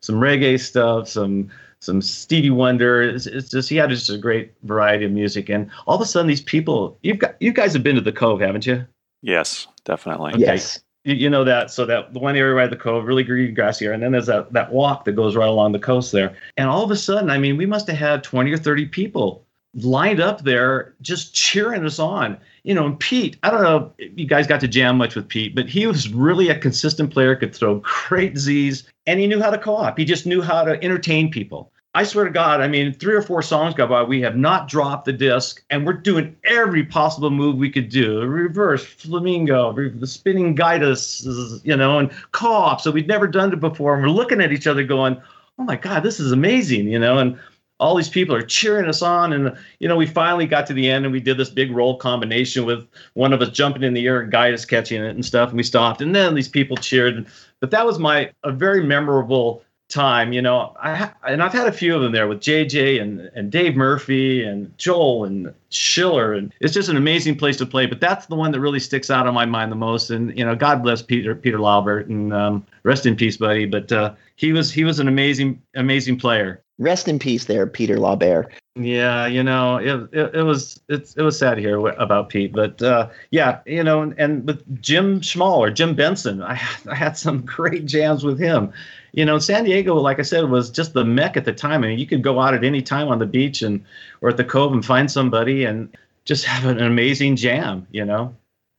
some 0.01 0.17
reggae 0.17 0.59
stuff 0.59 1.09
some 1.09 1.51
some 1.83 2.01
Stevie 2.01 2.51
Wonder. 2.51 3.03
It's, 3.03 3.27
it's, 3.27 3.51
just 3.51 3.69
he 3.69 3.75
had 3.75 3.91
just 3.91 4.09
a 4.09 4.17
great 4.17 4.53
variety 4.63 5.05
of 5.05 5.11
music, 5.11 5.49
and 5.49 5.69
all 5.87 5.97
of 5.97 6.01
a 6.01 6.07
sudden 6.07 6.29
these 6.29 6.41
people 6.41 6.97
you've 7.03 7.19
got 7.19 7.35
you 7.41 7.53
guys 7.53 7.73
have 7.73 7.83
been 7.83 7.97
to 7.97 8.01
the 8.01 8.13
Cove, 8.13 8.41
haven't 8.41 8.67
you? 8.67 8.87
Yes, 9.21 9.67
definitely. 9.85 10.33
Okay. 10.35 10.43
Yes. 10.43 10.81
You, 11.05 11.17
you 11.17 11.29
know 11.29 11.43
that 11.43 11.73
so 11.73 11.85
that 11.87 12.13
the 12.13 12.21
one 12.21 12.37
area 12.37 12.55
right 12.55 12.65
at 12.65 12.71
the 12.71 12.77
Cove, 12.77 13.05
really 13.05 13.25
green 13.25 13.53
grassy 13.53 13.87
area, 13.87 13.95
and 13.95 14.03
then 14.03 14.13
there's 14.13 14.27
that 14.27 14.53
that 14.53 14.73
walk 14.73 15.05
that 15.07 15.13
goes 15.13 15.35
right 15.35 15.49
along 15.49 15.73
the 15.73 15.81
coast 15.81 16.13
there, 16.13 16.37
and 16.57 16.69
all 16.69 16.85
of 16.85 16.91
a 16.93 16.97
sudden, 16.97 17.31
I 17.31 17.39
mean, 17.39 17.57
we 17.57 17.67
must 17.67 17.89
have 17.89 17.99
had 17.99 18.23
twenty 18.23 18.53
or 18.53 18.59
thirty 18.59 18.87
people 18.87 19.45
lined 19.75 20.21
up 20.21 20.45
there 20.45 20.95
just 21.01 21.35
cheering 21.35 21.85
us 21.85 21.99
on. 21.99 22.39
You 22.65 22.75
know, 22.75 22.87
and 22.87 22.99
Pete, 23.01 23.37
I 23.43 23.51
don't 23.51 23.63
know 23.63 23.93
if 23.99 24.13
you 24.17 24.27
guys 24.27 24.47
got 24.47 24.61
to 24.61 24.69
jam 24.69 24.97
much 24.97 25.17
with 25.17 25.27
Pete, 25.27 25.55
but 25.55 25.69
he 25.69 25.87
was 25.87 26.09
really 26.09 26.49
a 26.49 26.59
consistent 26.59 27.13
player, 27.13 27.35
could 27.35 27.55
throw 27.55 27.83
great 28.09 28.39
Z's, 28.39 28.85
and 29.07 29.19
he 29.19 29.27
knew 29.27 29.43
how 29.43 29.51
to 29.51 29.59
co-op. 29.59 29.99
He 29.99 30.05
just 30.05 30.27
knew 30.27 30.41
how 30.41 30.63
to 30.63 30.83
entertain 30.83 31.31
people. 31.31 31.73
I 31.95 32.05
swear 32.05 32.25
to 32.25 32.31
God, 32.31 32.61
I 32.61 32.69
mean, 32.69 32.95
three 32.95 33.15
or 33.15 33.21
four 33.21 33.43
songs 33.43 33.75
go 33.75 33.87
by, 33.87 34.03
we 34.03 34.23
have 34.23 34.37
not 34.37 34.69
dropped 34.69 35.05
the 35.05 35.13
disc, 35.13 35.63
and 35.69 35.85
we're 35.85 35.93
doing 35.93 36.35
every 36.45 36.85
possible 36.85 37.31
move 37.31 37.57
we 37.57 37.69
could 37.69 37.91
do. 37.91 38.21
Reverse, 38.21 38.85
flamingo, 38.85 39.75
the 39.75 40.07
spinning 40.07 40.57
guidus, 40.57 41.61
you 41.65 41.77
know, 41.77 41.99
and 41.99 42.11
co-op. 42.31 42.81
So 42.81 42.93
we'd 42.93 43.09
never 43.09 43.27
done 43.27 43.53
it 43.53 43.61
before, 43.61 43.95
and 43.95 44.03
we're 44.03 44.09
looking 44.09 44.41
at 44.41 44.53
each 44.53 44.67
other 44.67 44.85
going, 44.85 45.21
oh 45.59 45.65
my 45.65 45.77
God, 45.77 46.03
this 46.03 46.19
is 46.19 46.33
amazing, 46.33 46.89
you 46.89 46.99
know, 46.99 47.19
and 47.19 47.39
all 47.83 47.97
these 47.97 48.09
people 48.09 48.35
are 48.35 48.43
cheering 48.43 48.89
us 48.89 49.03
on. 49.03 49.33
And 49.33 49.57
you 49.81 49.89
know 49.89 49.97
we 49.97 50.07
finally 50.07 50.47
got 50.47 50.67
to 50.69 50.73
the 50.73 50.89
end 50.89 51.05
and 51.05 51.13
we 51.13 51.21
did 51.21 51.37
this 51.37 51.51
big 51.51 51.73
roll 51.73 51.97
combination 51.97 52.65
with 52.65 52.87
one 53.15 53.33
of 53.33 53.43
us 53.43 53.51
jumping 53.51 53.83
in 53.83 53.93
the 53.93 54.07
air 54.07 54.21
and 54.21 54.55
is 54.55 54.65
catching 54.65 55.03
it 55.03 55.11
and 55.11 55.25
stuff. 55.25 55.49
And 55.51 55.57
we 55.57 55.65
stopped. 55.65 56.01
And 56.01 56.15
then 56.15 56.35
these 56.35 56.49
people 56.49 56.77
cheered. 56.77 57.27
But 57.61 57.73
that 57.73 57.85
was 57.85 57.99
my 57.99 58.31
a 58.45 58.53
very 58.53 58.85
memorable 58.85 59.65
time 59.93 60.33
you 60.33 60.41
know 60.41 60.75
i 60.81 61.11
and 61.29 61.43
i've 61.43 61.53
had 61.53 61.67
a 61.67 61.73
few 61.73 61.95
of 61.95 62.01
them 62.01 62.13
there 62.13 62.27
with 62.27 62.41
jj 62.41 63.01
and 63.01 63.21
and 63.35 63.53
dave 63.53 63.77
murphy 63.77 64.43
and 64.43 64.77
joel 64.79 65.25
and 65.25 65.53
schiller 65.69 66.33
and 66.33 66.53
it's 66.61 66.73
just 66.73 66.89
an 66.89 66.97
amazing 66.97 67.37
place 67.37 67.57
to 67.59 67.67
play 67.67 67.85
but 67.85 68.01
that's 68.01 68.27
the 68.27 68.35
one 68.35 68.51
that 68.51 68.61
really 68.61 68.81
sticks 68.81 69.11
out 69.11 69.27
on 69.27 69.35
my 69.35 69.45
mind 69.45 69.71
the 69.71 69.77
most 69.77 70.11
and 70.11 70.37
you 70.37 70.45
know 70.45 70.57
god 70.57 70.83
bless 70.83 71.03
peter 71.03 71.35
peter 71.35 71.59
laubert 71.59 72.07
and 72.07 72.33
um, 72.33 72.65
rest 72.85 73.05
in 73.05 73.15
peace 73.15 73.37
buddy 73.37 73.67
but 73.67 73.93
uh, 73.93 74.15
he 74.37 74.53
was 74.53 74.73
he 74.73 74.85
was 74.85 74.99
an 74.99 75.09
amazing 75.09 75.61
amazing 75.75 76.19
player 76.19 76.63
Rest 76.83 77.07
in 77.07 77.19
peace, 77.19 77.45
there, 77.45 77.67
Peter 77.67 77.97
Laubert. 77.97 78.51
yeah, 78.75 79.27
you 79.27 79.43
know, 79.43 79.77
it, 79.77 80.09
it, 80.13 80.35
it 80.35 80.43
was 80.43 80.81
it's 80.89 81.15
it 81.15 81.23
was 81.23 81.39
sad 81.39 81.55
to 81.57 81.61
hear 81.61 81.79
about 81.79 82.29
Pete, 82.29 82.53
but 82.53 82.83
uh, 82.83 83.09
yeah, 83.31 83.61
you 83.67 83.85
know, 83.85 84.03
and, 84.03 84.19
and 84.19 84.47
with 84.47 84.83
Jim 84.83 85.21
Schmall 85.21 85.59
or 85.59 85.71
Jim 85.71 85.95
Benson, 85.95 86.43
I 86.43 86.61
I 86.91 86.95
had 86.95 87.17
some 87.17 87.43
great 87.47 87.87
jams 87.87 88.25
with 88.25 88.39
him. 88.39 88.73
You 89.13 89.25
know, 89.27 89.39
San 89.39 89.65
Diego, 89.65 89.95
like 89.95 90.19
I 90.19 90.23
said, 90.23 90.49
was 90.49 90.71
just 90.71 90.95
the 90.95 91.05
mecca 91.05 91.41
at 91.41 91.45
the 91.45 91.53
time. 91.53 91.85
I 91.85 91.89
mean, 91.89 91.99
you 91.99 92.07
could 92.07 92.23
go 92.23 92.41
out 92.41 92.55
at 92.55 92.65
any 92.65 92.81
time 92.81 93.09
on 93.09 93.19
the 93.19 93.27
beach 93.27 93.63
and 93.63 93.85
or 94.21 94.31
at 94.31 94.39
the 94.39 94.45
cove 94.45 94.73
and 94.73 94.85
find 94.85 95.11
somebody 95.11 95.65
and 95.65 95.95
just 96.25 96.45
have 96.45 96.65
an 96.65 96.81
amazing 96.83 97.37
jam. 97.37 97.87
You 97.91 98.05
know, 98.05 98.35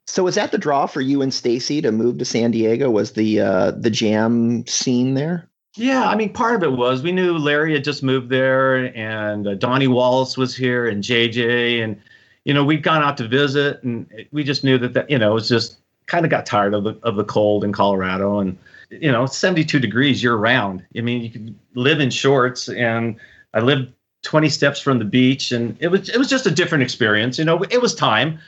So 0.07 0.23
was 0.23 0.35
that 0.35 0.51
the 0.51 0.57
draw 0.57 0.87
for 0.87 1.01
you 1.01 1.21
and 1.21 1.33
Stacy 1.33 1.81
to 1.81 1.91
move 1.91 2.17
to 2.17 2.25
San 2.25 2.51
Diego? 2.51 2.89
Was 2.89 3.11
the 3.13 3.41
uh, 3.41 3.71
the 3.71 3.91
jam 3.91 4.65
scene 4.65 5.13
there? 5.13 5.47
Yeah, 5.75 6.07
I 6.07 6.15
mean, 6.15 6.31
part 6.31 6.55
of 6.55 6.63
it 6.63 6.73
was 6.73 7.01
we 7.01 7.11
knew 7.11 7.37
Larry 7.37 7.73
had 7.73 7.83
just 7.83 8.03
moved 8.03 8.29
there, 8.29 8.95
and 8.95 9.47
uh, 9.47 9.55
Donnie 9.55 9.87
Wallace 9.87 10.37
was 10.37 10.55
here, 10.55 10.87
and 10.87 11.03
JJ, 11.03 11.83
and 11.83 11.99
you 12.45 12.53
know 12.53 12.63
we'd 12.63 12.83
gone 12.83 13.01
out 13.01 13.17
to 13.17 13.27
visit, 13.27 13.81
and 13.83 14.07
we 14.31 14.43
just 14.43 14.63
knew 14.63 14.77
that 14.77 14.93
that 14.93 15.09
you 15.09 15.17
know 15.17 15.31
it 15.31 15.35
was 15.35 15.49
just 15.49 15.77
kind 16.05 16.25
of 16.25 16.31
got 16.31 16.45
tired 16.45 16.73
of 16.73 16.83
the 16.83 16.97
of 17.03 17.15
the 17.15 17.23
cold 17.23 17.63
in 17.63 17.71
Colorado, 17.71 18.39
and 18.39 18.57
you 19.01 19.11
know 19.11 19.23
it's 19.23 19.37
72 19.37 19.79
degrees 19.79 20.23
year 20.23 20.35
round. 20.35 20.85
I 20.97 21.01
mean, 21.01 21.21
you 21.21 21.29
could 21.29 21.55
live 21.75 21.99
in 21.99 22.09
shorts, 22.09 22.69
and 22.69 23.15
I 23.53 23.59
lived 23.59 23.93
20 24.23 24.49
steps 24.49 24.79
from 24.79 24.99
the 24.99 25.05
beach, 25.05 25.51
and 25.51 25.77
it 25.79 25.89
was 25.89 26.09
it 26.09 26.17
was 26.17 26.29
just 26.29 26.45
a 26.45 26.51
different 26.51 26.83
experience. 26.83 27.37
You 27.37 27.45
know, 27.45 27.61
it 27.63 27.81
was 27.81 27.95
time. 27.95 28.39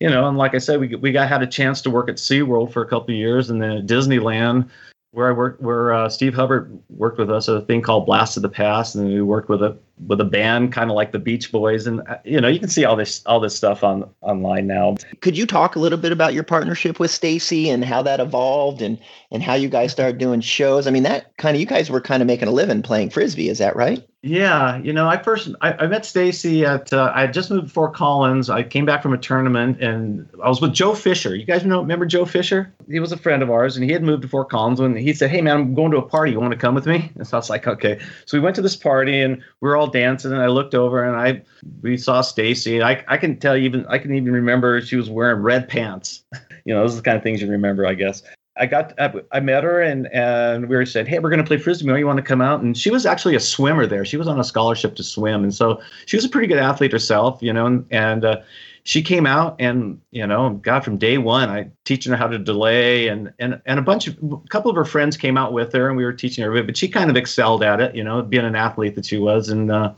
You 0.00 0.08
know, 0.08 0.26
and 0.26 0.38
like 0.38 0.54
I 0.54 0.58
said, 0.58 0.80
we 0.80 0.94
we 0.96 1.12
got 1.12 1.28
had 1.28 1.42
a 1.42 1.46
chance 1.46 1.82
to 1.82 1.90
work 1.90 2.08
at 2.08 2.16
SeaWorld 2.16 2.72
for 2.72 2.82
a 2.82 2.86
couple 2.86 3.14
years, 3.14 3.50
and 3.50 3.60
then 3.60 3.70
at 3.70 3.86
Disneyland 3.86 4.68
where 5.12 5.28
I 5.28 5.32
worked, 5.32 5.60
where 5.60 5.92
uh, 5.92 6.08
Steve 6.08 6.34
Hubbard 6.34 6.78
worked 6.88 7.18
with 7.18 7.30
us 7.30 7.48
at 7.48 7.56
a 7.56 7.60
thing 7.62 7.82
called 7.82 8.06
Blast 8.06 8.36
of 8.36 8.42
the 8.42 8.48
Past, 8.48 8.94
and 8.94 9.06
we 9.06 9.20
worked 9.20 9.48
with 9.48 9.62
a 9.62 9.76
with 10.06 10.20
a 10.20 10.24
band 10.24 10.72
kind 10.72 10.90
of 10.90 10.96
like 10.96 11.12
the 11.12 11.18
Beach 11.18 11.52
Boys, 11.52 11.86
and 11.86 12.00
uh, 12.08 12.18
you 12.24 12.40
know 12.40 12.48
you 12.48 12.58
can 12.58 12.68
see 12.68 12.84
all 12.84 12.96
this 12.96 13.24
all 13.26 13.40
this 13.40 13.56
stuff 13.56 13.84
on 13.84 14.08
online 14.20 14.66
now. 14.66 14.96
Could 15.20 15.36
you 15.36 15.46
talk 15.46 15.76
a 15.76 15.78
little 15.78 15.98
bit 15.98 16.12
about 16.12 16.34
your 16.34 16.44
partnership 16.44 16.98
with 16.98 17.10
Stacy 17.10 17.68
and 17.68 17.84
how 17.84 18.02
that 18.02 18.20
evolved 18.20 18.82
and 18.82 18.98
and 19.30 19.42
how 19.42 19.54
you 19.54 19.68
guys 19.68 19.92
started 19.92 20.18
doing 20.18 20.40
shows? 20.40 20.86
I 20.86 20.90
mean, 20.90 21.02
that 21.04 21.36
kind 21.36 21.56
of 21.56 21.60
you 21.60 21.66
guys 21.66 21.90
were 21.90 22.00
kind 22.00 22.22
of 22.22 22.26
making 22.26 22.48
a 22.48 22.52
living 22.52 22.82
playing 22.82 23.10
frisbee, 23.10 23.48
is 23.48 23.58
that 23.58 23.76
right? 23.76 24.06
Yeah, 24.22 24.76
you 24.82 24.92
know, 24.92 25.08
I 25.08 25.16
first 25.22 25.48
I, 25.62 25.72
I 25.72 25.86
met 25.86 26.04
Stacy 26.04 26.66
at 26.66 26.92
uh, 26.92 27.10
I 27.14 27.22
had 27.22 27.32
just 27.32 27.50
moved 27.50 27.68
to 27.68 27.72
Fort 27.72 27.94
Collins. 27.94 28.50
I 28.50 28.62
came 28.62 28.84
back 28.84 29.02
from 29.02 29.14
a 29.14 29.18
tournament 29.18 29.80
and 29.80 30.28
I 30.44 30.48
was 30.50 30.60
with 30.60 30.74
Joe 30.74 30.94
Fisher. 30.94 31.34
You 31.34 31.46
guys 31.46 31.64
know 31.64 31.80
remember 31.80 32.04
Joe 32.04 32.26
Fisher? 32.26 32.70
He 32.90 33.00
was 33.00 33.12
a 33.12 33.16
friend 33.16 33.42
of 33.42 33.50
ours 33.50 33.76
and 33.76 33.84
he 33.84 33.92
had 33.92 34.02
moved 34.02 34.20
to 34.22 34.28
Fort 34.28 34.50
Collins 34.50 34.78
when 34.78 34.94
he 34.94 35.14
said, 35.14 35.30
"Hey 35.30 35.40
man, 35.40 35.56
I'm 35.56 35.74
going 35.74 35.90
to 35.92 35.96
a 35.96 36.02
party. 36.02 36.32
You 36.32 36.40
want 36.40 36.52
to 36.52 36.58
come 36.58 36.74
with 36.74 36.84
me?" 36.84 37.10
And 37.14 37.26
so 37.26 37.38
I 37.38 37.40
was 37.40 37.48
like, 37.48 37.66
"Okay." 37.66 37.98
So 38.26 38.36
we 38.36 38.42
went 38.42 38.56
to 38.56 38.62
this 38.62 38.76
party 38.76 39.18
and 39.22 39.36
we 39.36 39.68
were 39.68 39.76
all 39.76 39.86
dancing 39.90 40.32
and 40.32 40.40
I 40.40 40.46
looked 40.46 40.74
over 40.74 41.04
and 41.04 41.16
I 41.16 41.42
we 41.82 41.96
saw 41.96 42.20
Stacy. 42.20 42.82
I 42.82 43.04
I 43.08 43.16
can 43.16 43.38
tell 43.38 43.56
you 43.56 43.64
even 43.64 43.86
I 43.86 43.98
can 43.98 44.14
even 44.14 44.32
remember 44.32 44.80
she 44.80 44.96
was 44.96 45.10
wearing 45.10 45.42
red 45.42 45.68
pants. 45.68 46.24
you 46.64 46.74
know, 46.74 46.80
those 46.80 46.94
are 46.94 46.96
the 46.96 47.02
kind 47.02 47.16
of 47.16 47.22
things 47.22 47.42
you 47.42 47.48
remember, 47.48 47.86
I 47.86 47.94
guess. 47.94 48.22
I 48.56 48.66
got 48.66 48.92
I, 49.00 49.12
I 49.32 49.40
met 49.40 49.64
her 49.64 49.80
and 49.80 50.06
and 50.12 50.68
we 50.68 50.76
were 50.76 50.84
said, 50.84 51.08
hey, 51.08 51.18
we're 51.18 51.30
going 51.30 51.42
to 51.42 51.46
play 51.46 51.56
frisbee. 51.56 51.98
You 51.98 52.06
want 52.06 52.18
to 52.18 52.22
come 52.22 52.40
out? 52.40 52.60
And 52.60 52.76
she 52.76 52.90
was 52.90 53.06
actually 53.06 53.34
a 53.34 53.40
swimmer 53.40 53.86
there. 53.86 54.04
She 54.04 54.16
was 54.16 54.28
on 54.28 54.38
a 54.38 54.44
scholarship 54.44 54.96
to 54.96 55.02
swim, 55.02 55.42
and 55.42 55.54
so 55.54 55.80
she 56.06 56.16
was 56.16 56.24
a 56.24 56.28
pretty 56.28 56.46
good 56.46 56.58
athlete 56.58 56.92
herself, 56.92 57.42
you 57.42 57.52
know. 57.52 57.66
And, 57.66 57.86
and 57.90 58.24
uh, 58.24 58.40
she 58.84 59.02
came 59.02 59.26
out 59.26 59.56
and 59.58 60.00
you 60.10 60.26
know, 60.26 60.50
God, 60.62 60.84
from 60.84 60.98
day 60.98 61.18
one, 61.18 61.48
I 61.48 61.70
teaching 61.84 62.12
her 62.12 62.18
how 62.18 62.26
to 62.26 62.38
delay, 62.38 63.08
and 63.08 63.32
and 63.38 63.60
and 63.66 63.78
a 63.78 63.82
bunch 63.82 64.06
of 64.06 64.18
a 64.22 64.48
couple 64.48 64.70
of 64.70 64.76
her 64.76 64.84
friends 64.84 65.16
came 65.16 65.36
out 65.36 65.52
with 65.52 65.72
her, 65.72 65.88
and 65.88 65.96
we 65.96 66.04
were 66.04 66.12
teaching 66.12 66.44
her, 66.44 66.62
but 66.62 66.76
she 66.76 66.88
kind 66.88 67.10
of 67.10 67.16
excelled 67.16 67.62
at 67.62 67.80
it, 67.80 67.94
you 67.94 68.04
know, 68.04 68.22
being 68.22 68.44
an 68.44 68.56
athlete 68.56 68.94
that 68.94 69.06
she 69.06 69.18
was, 69.18 69.48
and. 69.48 69.70
Uh, 69.70 69.92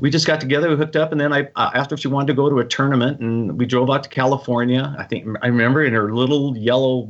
we 0.00 0.10
just 0.10 0.26
got 0.26 0.40
together, 0.40 0.68
we 0.68 0.76
hooked 0.76 0.96
up, 0.96 1.12
and 1.12 1.20
then 1.20 1.32
I 1.32 1.48
uh, 1.54 1.86
if 1.90 2.00
she 2.00 2.08
wanted 2.08 2.26
to 2.26 2.34
go 2.34 2.50
to 2.50 2.58
a 2.58 2.64
tournament, 2.64 3.20
and 3.20 3.58
we 3.58 3.66
drove 3.66 3.88
out 3.88 4.02
to 4.02 4.08
California. 4.08 4.94
I 4.98 5.04
think 5.04 5.26
I 5.42 5.46
remember 5.46 5.84
in 5.84 5.92
her 5.92 6.12
little 6.12 6.56
yellow 6.56 7.08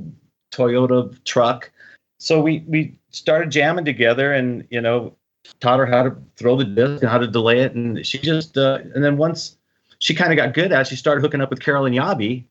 Toyota 0.53 1.19
truck. 1.25 1.71
So 2.19 2.41
we 2.41 2.65
we 2.67 2.99
started 3.11 3.51
jamming 3.51 3.85
together, 3.85 4.33
and 4.33 4.67
you 4.71 4.81
know, 4.81 5.17
taught 5.61 5.79
her 5.79 5.87
how 5.87 6.03
to 6.03 6.17
throw 6.37 6.57
the 6.57 6.65
disc 6.65 7.03
and 7.03 7.11
how 7.11 7.19
to 7.19 7.27
delay 7.27 7.61
it, 7.61 7.75
and 7.75 8.05
she 8.07 8.19
just 8.19 8.57
uh, 8.57 8.79
and 8.95 9.03
then 9.03 9.17
once 9.17 9.56
she 9.99 10.15
kind 10.15 10.33
of 10.33 10.37
got 10.37 10.55
good 10.55 10.73
at, 10.73 10.83
it, 10.83 10.87
she 10.89 10.97
started 10.97 11.21
hooking 11.21 11.41
up 11.41 11.51
with 11.51 11.61
Carolyn 11.61 11.93
Yabi, 11.93 12.45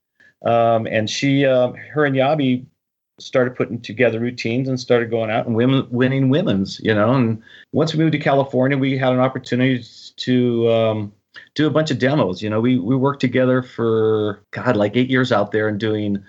um, 0.46 0.88
and 0.88 1.10
she 1.10 1.46
uh, 1.46 1.72
her 1.92 2.06
and 2.06 2.16
Yabi 2.16 2.66
started 3.20 3.56
putting 3.56 3.80
together 3.82 4.20
routines 4.20 4.68
and 4.68 4.80
started 4.80 5.10
going 5.10 5.32
out 5.32 5.46
and 5.46 5.56
women, 5.56 5.88
winning 5.90 6.30
women's, 6.30 6.80
you 6.82 6.94
know. 6.94 7.14
And 7.14 7.42
once 7.72 7.94
we 7.94 8.00
moved 8.00 8.12
to 8.12 8.20
California, 8.20 8.78
we 8.78 8.98
had 8.98 9.14
an 9.14 9.20
opportunity 9.20 9.84
to 10.18 10.70
um, 10.72 11.14
do 11.54 11.68
a 11.68 11.72
bunch 11.72 11.92
of 11.92 12.00
demos. 12.00 12.42
You 12.42 12.50
know, 12.50 12.60
we 12.60 12.78
we 12.78 12.96
worked 12.96 13.22
together 13.22 13.62
for 13.62 14.42
God, 14.52 14.76
like 14.76 14.96
eight 14.96 15.10
years 15.10 15.32
out 15.32 15.52
there 15.52 15.68
and 15.68 15.80
doing 15.80 16.24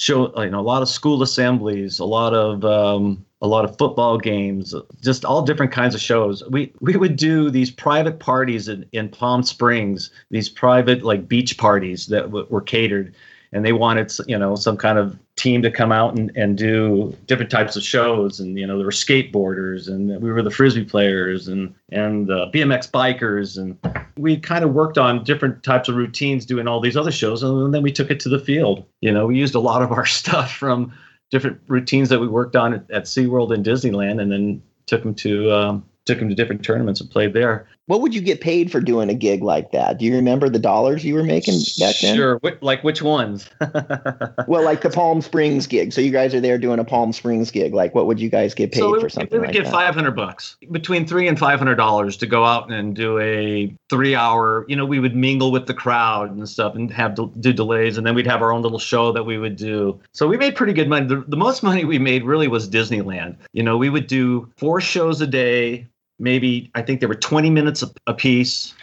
show, 0.00 0.32
you 0.42 0.50
know, 0.50 0.60
a 0.60 0.62
lot 0.62 0.82
of 0.82 0.88
school 0.88 1.22
assemblies, 1.22 1.98
a 1.98 2.04
lot 2.04 2.32
of 2.32 2.64
um, 2.64 3.24
a 3.42 3.46
lot 3.46 3.64
of 3.64 3.76
football 3.76 4.18
games, 4.18 4.74
just 5.00 5.24
all 5.24 5.42
different 5.42 5.72
kinds 5.72 5.94
of 5.94 6.00
shows. 6.00 6.42
We 6.48 6.72
we 6.80 6.96
would 6.96 7.16
do 7.16 7.50
these 7.50 7.70
private 7.70 8.18
parties 8.18 8.68
in, 8.68 8.86
in 8.92 9.10
Palm 9.10 9.42
Springs, 9.42 10.10
these 10.30 10.48
private 10.48 11.02
like 11.02 11.28
beach 11.28 11.58
parties 11.58 12.06
that 12.06 12.22
w- 12.22 12.46
were 12.48 12.62
catered 12.62 13.14
and 13.52 13.64
they 13.64 13.72
wanted 13.72 14.12
you 14.26 14.38
know 14.38 14.54
some 14.54 14.76
kind 14.76 14.98
of 14.98 15.18
team 15.36 15.62
to 15.62 15.70
come 15.70 15.92
out 15.92 16.16
and, 16.16 16.30
and 16.36 16.56
do 16.56 17.16
different 17.26 17.50
types 17.50 17.76
of 17.76 17.82
shows 17.82 18.40
and 18.40 18.58
you 18.58 18.66
know 18.66 18.76
there 18.76 18.86
were 18.86 18.92
skateboarders 18.92 19.88
and 19.88 20.20
we 20.22 20.30
were 20.30 20.42
the 20.42 20.50
frisbee 20.50 20.84
players 20.84 21.48
and 21.48 21.74
and 21.90 22.30
uh, 22.30 22.46
bmx 22.52 22.90
bikers 22.90 23.58
and 23.58 23.76
we 24.20 24.36
kind 24.36 24.64
of 24.64 24.72
worked 24.72 24.98
on 24.98 25.24
different 25.24 25.62
types 25.62 25.88
of 25.88 25.96
routines 25.96 26.44
doing 26.44 26.68
all 26.68 26.80
these 26.80 26.96
other 26.96 27.12
shows 27.12 27.42
and 27.42 27.74
then 27.74 27.82
we 27.82 27.92
took 27.92 28.10
it 28.10 28.20
to 28.20 28.28
the 28.28 28.38
field 28.38 28.84
you 29.00 29.10
know 29.10 29.26
we 29.26 29.36
used 29.36 29.54
a 29.54 29.60
lot 29.60 29.82
of 29.82 29.92
our 29.92 30.06
stuff 30.20 30.52
from 30.52 30.92
different 31.30 31.60
routines 31.68 32.08
that 32.08 32.20
we 32.20 32.28
worked 32.28 32.56
on 32.56 32.74
at, 32.74 32.90
at 32.90 33.04
SeaWorld 33.04 33.54
and 33.54 33.64
Disneyland 33.64 34.20
and 34.20 34.30
then 34.30 34.62
took 34.86 35.02
them 35.02 35.14
to 35.14 35.52
um, 35.52 35.84
took 36.04 36.18
them 36.18 36.28
to 36.28 36.34
different 36.34 36.64
tournaments 36.64 37.00
and 37.00 37.10
played 37.10 37.32
there. 37.32 37.68
What 37.90 38.02
would 38.02 38.14
you 38.14 38.20
get 38.20 38.40
paid 38.40 38.70
for 38.70 38.80
doing 38.80 39.10
a 39.10 39.14
gig 39.14 39.42
like 39.42 39.72
that? 39.72 39.98
Do 39.98 40.04
you 40.04 40.14
remember 40.14 40.48
the 40.48 40.60
dollars 40.60 41.04
you 41.04 41.12
were 41.12 41.24
making 41.24 41.58
back 41.80 41.96
then? 42.00 42.14
Sure. 42.14 42.38
Wh- 42.44 42.62
like 42.62 42.84
which 42.84 43.02
ones? 43.02 43.50
well, 44.46 44.62
like 44.62 44.82
the 44.82 44.90
Palm 44.90 45.20
Springs 45.20 45.66
gig. 45.66 45.92
So 45.92 46.00
you 46.00 46.12
guys 46.12 46.32
are 46.32 46.40
there 46.40 46.56
doing 46.56 46.78
a 46.78 46.84
Palm 46.84 47.12
Springs 47.12 47.50
gig. 47.50 47.74
Like, 47.74 47.92
what 47.92 48.06
would 48.06 48.20
you 48.20 48.30
guys 48.30 48.54
get 48.54 48.70
paid 48.70 48.78
so 48.78 49.00
for 49.00 49.08
something 49.08 49.32
we 49.32 49.38
would 49.40 49.48
like 49.48 49.64
get 49.64 49.72
500 49.72 50.12
bucks 50.12 50.56
between 50.70 51.04
three 51.04 51.26
and 51.26 51.36
500 51.36 51.74
dollars 51.74 52.16
to 52.18 52.26
go 52.28 52.44
out 52.44 52.70
and 52.70 52.94
do 52.94 53.18
a 53.18 53.74
three 53.88 54.14
hour 54.14 54.64
you 54.68 54.76
know 54.76 54.84
we 54.84 55.00
would 55.00 55.16
mingle 55.16 55.50
with 55.50 55.66
the 55.66 55.74
crowd 55.74 56.30
and 56.30 56.48
stuff 56.48 56.76
and 56.76 56.92
have 56.92 57.16
to 57.16 57.32
do 57.40 57.52
delays 57.52 57.98
and 57.98 58.06
then 58.06 58.14
we'd 58.14 58.26
have 58.26 58.40
our 58.40 58.52
own 58.52 58.62
little 58.62 58.78
show 58.78 59.10
that 59.10 59.24
we 59.24 59.36
would 59.36 59.56
do 59.56 59.98
so 60.12 60.28
we 60.28 60.36
made 60.36 60.54
pretty 60.54 60.72
good 60.72 60.88
money 60.88 61.06
the, 61.06 61.24
the 61.26 61.36
most 61.36 61.64
money 61.64 61.84
we 61.84 61.98
made 61.98 62.24
really 62.24 62.46
was 62.46 62.68
disneyland 62.68 63.36
you 63.52 63.62
know 63.62 63.76
we 63.76 63.90
would 63.90 64.06
do 64.06 64.48
four 64.56 64.80
shows 64.80 65.20
a 65.20 65.26
day 65.26 65.86
maybe 66.20 66.70
I 66.74 66.82
think 66.82 67.00
there 67.00 67.08
were 67.08 67.14
20 67.14 67.50
minutes 67.50 67.82
a, 67.82 67.90
a 68.06 68.14
piece. 68.14 68.74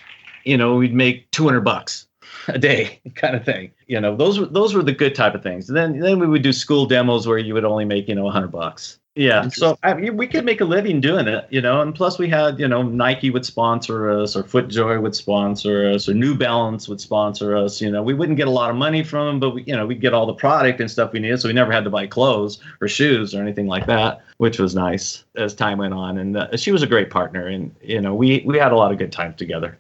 You 0.44 0.58
know, 0.58 0.76
we'd 0.76 0.94
make 0.94 1.30
200 1.32 1.62
bucks 1.62 2.08
a 2.48 2.58
day, 2.58 3.00
kind 3.16 3.36
of 3.36 3.46
thing. 3.46 3.72
You 3.88 4.02
know, 4.02 4.16
those 4.16 4.40
were 4.40 4.48
those 4.48 4.74
were 4.74 4.84
the 4.84 4.92
good 4.92 5.16
type 5.16 5.36
of 5.36 5.44
things. 5.44 5.70
And 5.70 5.78
then 5.78 6.00
then 6.00 6.20
we 6.20 6.28
would 6.28 6.42
do 6.42 6.54
school 6.54 6.86
demos 6.86 7.28
where 7.28 7.38
you 7.38 7.54
would 7.54 7.66
only 7.66 7.86
make 7.86 8.08
you 8.08 8.16
know 8.16 8.26
100 8.26 8.48
bucks. 8.48 9.00
Yeah, 9.18 9.48
so 9.50 9.80
I 9.82 9.96
mean, 9.96 10.16
we 10.16 10.28
could 10.28 10.46
make 10.46 10.62
a 10.62 10.66
living 10.66 11.02
doing 11.02 11.28
it, 11.28 11.48
you 11.50 11.60
know. 11.60 11.82
And 11.82 11.96
plus, 11.96 12.20
we 12.20 12.30
had, 12.30 12.60
you 12.60 12.68
know, 12.68 12.84
Nike 12.84 13.32
would 13.32 13.46
sponsor 13.46 14.12
us, 14.12 14.36
or 14.36 14.44
FootJoy 14.44 15.02
would 15.02 15.16
sponsor 15.16 15.90
us, 15.90 16.08
or 16.08 16.14
New 16.14 16.36
Balance 16.36 16.88
would 16.88 17.02
sponsor 17.02 17.58
us. 17.58 17.82
You 17.82 17.90
know, 17.90 18.04
we 18.04 18.14
wouldn't 18.14 18.38
get 18.38 18.48
a 18.48 18.52
lot 18.52 18.70
of 18.70 18.76
money 18.76 19.04
from 19.04 19.26
them, 19.26 19.40
but 19.40 19.56
we, 19.56 19.64
you 19.64 19.76
know, 19.76 19.88
we'd 19.88 20.02
get 20.02 20.14
all 20.14 20.28
the 20.28 20.36
product 20.36 20.80
and 20.82 20.90
stuff 20.90 21.14
we 21.14 21.20
needed, 21.20 21.42
so 21.42 21.50
we 21.50 21.54
never 21.54 21.72
had 21.72 21.84
to 21.86 21.90
buy 21.90 22.06
clothes 22.06 22.60
or 22.80 22.88
shoes 22.88 23.34
or 23.34 23.42
anything 23.42 23.66
like 23.66 23.88
that, 23.88 24.22
which 24.38 24.60
was 24.60 24.76
nice 24.76 25.24
as 25.36 25.56
time 25.56 25.80
went 25.80 25.96
on. 25.96 26.20
And 26.20 26.38
uh, 26.38 26.56
she 26.56 26.72
was 26.72 26.84
a 26.84 26.88
great 26.88 27.10
partner, 27.10 27.48
and 27.48 27.76
you 27.82 28.00
know, 28.00 28.14
we 28.14 28.44
we 28.46 28.60
had 28.60 28.72
a 28.72 28.76
lot 28.76 28.92
of 28.92 29.00
good 29.00 29.12
times 29.12 29.36
together. 29.38 29.80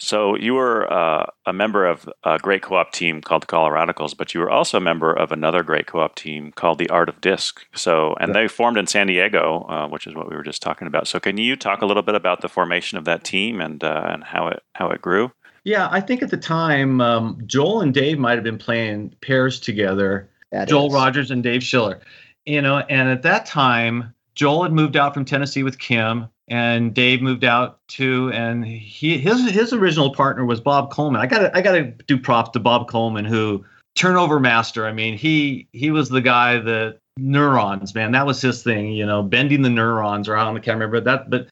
So 0.00 0.34
you 0.34 0.54
were 0.54 0.90
uh, 0.90 1.26
a 1.44 1.52
member 1.52 1.84
of 1.84 2.08
a 2.24 2.38
great 2.38 2.62
co-op 2.62 2.90
team 2.90 3.20
called 3.20 3.42
the 3.42 3.46
Coloradicals, 3.46 4.16
but 4.16 4.32
you 4.32 4.40
were 4.40 4.50
also 4.50 4.78
a 4.78 4.80
member 4.80 5.12
of 5.12 5.30
another 5.30 5.62
great 5.62 5.86
co-op 5.86 6.16
team 6.16 6.52
called 6.52 6.78
the 6.78 6.88
Art 6.88 7.10
of 7.10 7.20
Disc. 7.20 7.66
So, 7.74 8.14
and 8.18 8.34
they 8.34 8.48
formed 8.48 8.78
in 8.78 8.86
San 8.86 9.08
Diego, 9.08 9.66
uh, 9.68 9.88
which 9.88 10.06
is 10.06 10.14
what 10.14 10.28
we 10.28 10.34
were 10.34 10.42
just 10.42 10.62
talking 10.62 10.86
about. 10.86 11.06
So, 11.06 11.20
can 11.20 11.36
you 11.36 11.54
talk 11.54 11.82
a 11.82 11.86
little 11.86 12.02
bit 12.02 12.14
about 12.14 12.40
the 12.40 12.48
formation 12.48 12.96
of 12.96 13.04
that 13.04 13.24
team 13.24 13.60
and 13.60 13.84
uh, 13.84 14.06
and 14.06 14.24
how 14.24 14.48
it 14.48 14.62
how 14.74 14.88
it 14.88 15.02
grew? 15.02 15.32
Yeah, 15.64 15.88
I 15.90 16.00
think 16.00 16.22
at 16.22 16.30
the 16.30 16.38
time 16.38 17.02
um, 17.02 17.38
Joel 17.46 17.82
and 17.82 17.92
Dave 17.92 18.18
might 18.18 18.36
have 18.36 18.44
been 18.44 18.58
playing 18.58 19.14
pairs 19.20 19.60
together. 19.60 20.30
That 20.50 20.68
Joel 20.68 20.86
is. 20.86 20.94
Rogers 20.94 21.30
and 21.30 21.42
Dave 21.42 21.62
Schiller, 21.62 22.00
you 22.46 22.62
know, 22.62 22.78
and 22.78 23.10
at 23.10 23.22
that 23.22 23.44
time 23.44 24.14
Joel 24.34 24.62
had 24.62 24.72
moved 24.72 24.96
out 24.96 25.12
from 25.12 25.26
Tennessee 25.26 25.62
with 25.62 25.78
Kim, 25.78 26.26
and 26.50 26.92
Dave 26.92 27.22
moved 27.22 27.44
out 27.44 27.78
too. 27.88 28.30
And 28.34 28.66
he 28.66 29.16
his 29.18 29.48
his 29.50 29.72
original 29.72 30.12
partner 30.12 30.44
was 30.44 30.60
Bob 30.60 30.90
Coleman. 30.92 31.20
I 31.20 31.26
got 31.26 31.56
I 31.56 31.60
got 31.62 31.72
to 31.72 31.84
do 32.06 32.18
props 32.18 32.50
to 32.50 32.60
Bob 32.60 32.88
Coleman, 32.88 33.24
who 33.24 33.64
turnover 33.94 34.38
master. 34.40 34.86
I 34.86 34.92
mean, 34.92 35.16
he 35.16 35.68
he 35.72 35.90
was 35.90 36.08
the 36.10 36.20
guy 36.20 36.58
that 36.58 36.98
neurons, 37.16 37.94
man, 37.94 38.12
that 38.12 38.26
was 38.26 38.42
his 38.42 38.62
thing. 38.62 38.92
You 38.92 39.06
know, 39.06 39.22
bending 39.22 39.62
the 39.62 39.70
neurons, 39.70 40.26
don't 40.26 40.56
I 40.56 40.60
can't 40.60 40.74
remember 40.74 41.00
that, 41.00 41.30
but. 41.30 41.48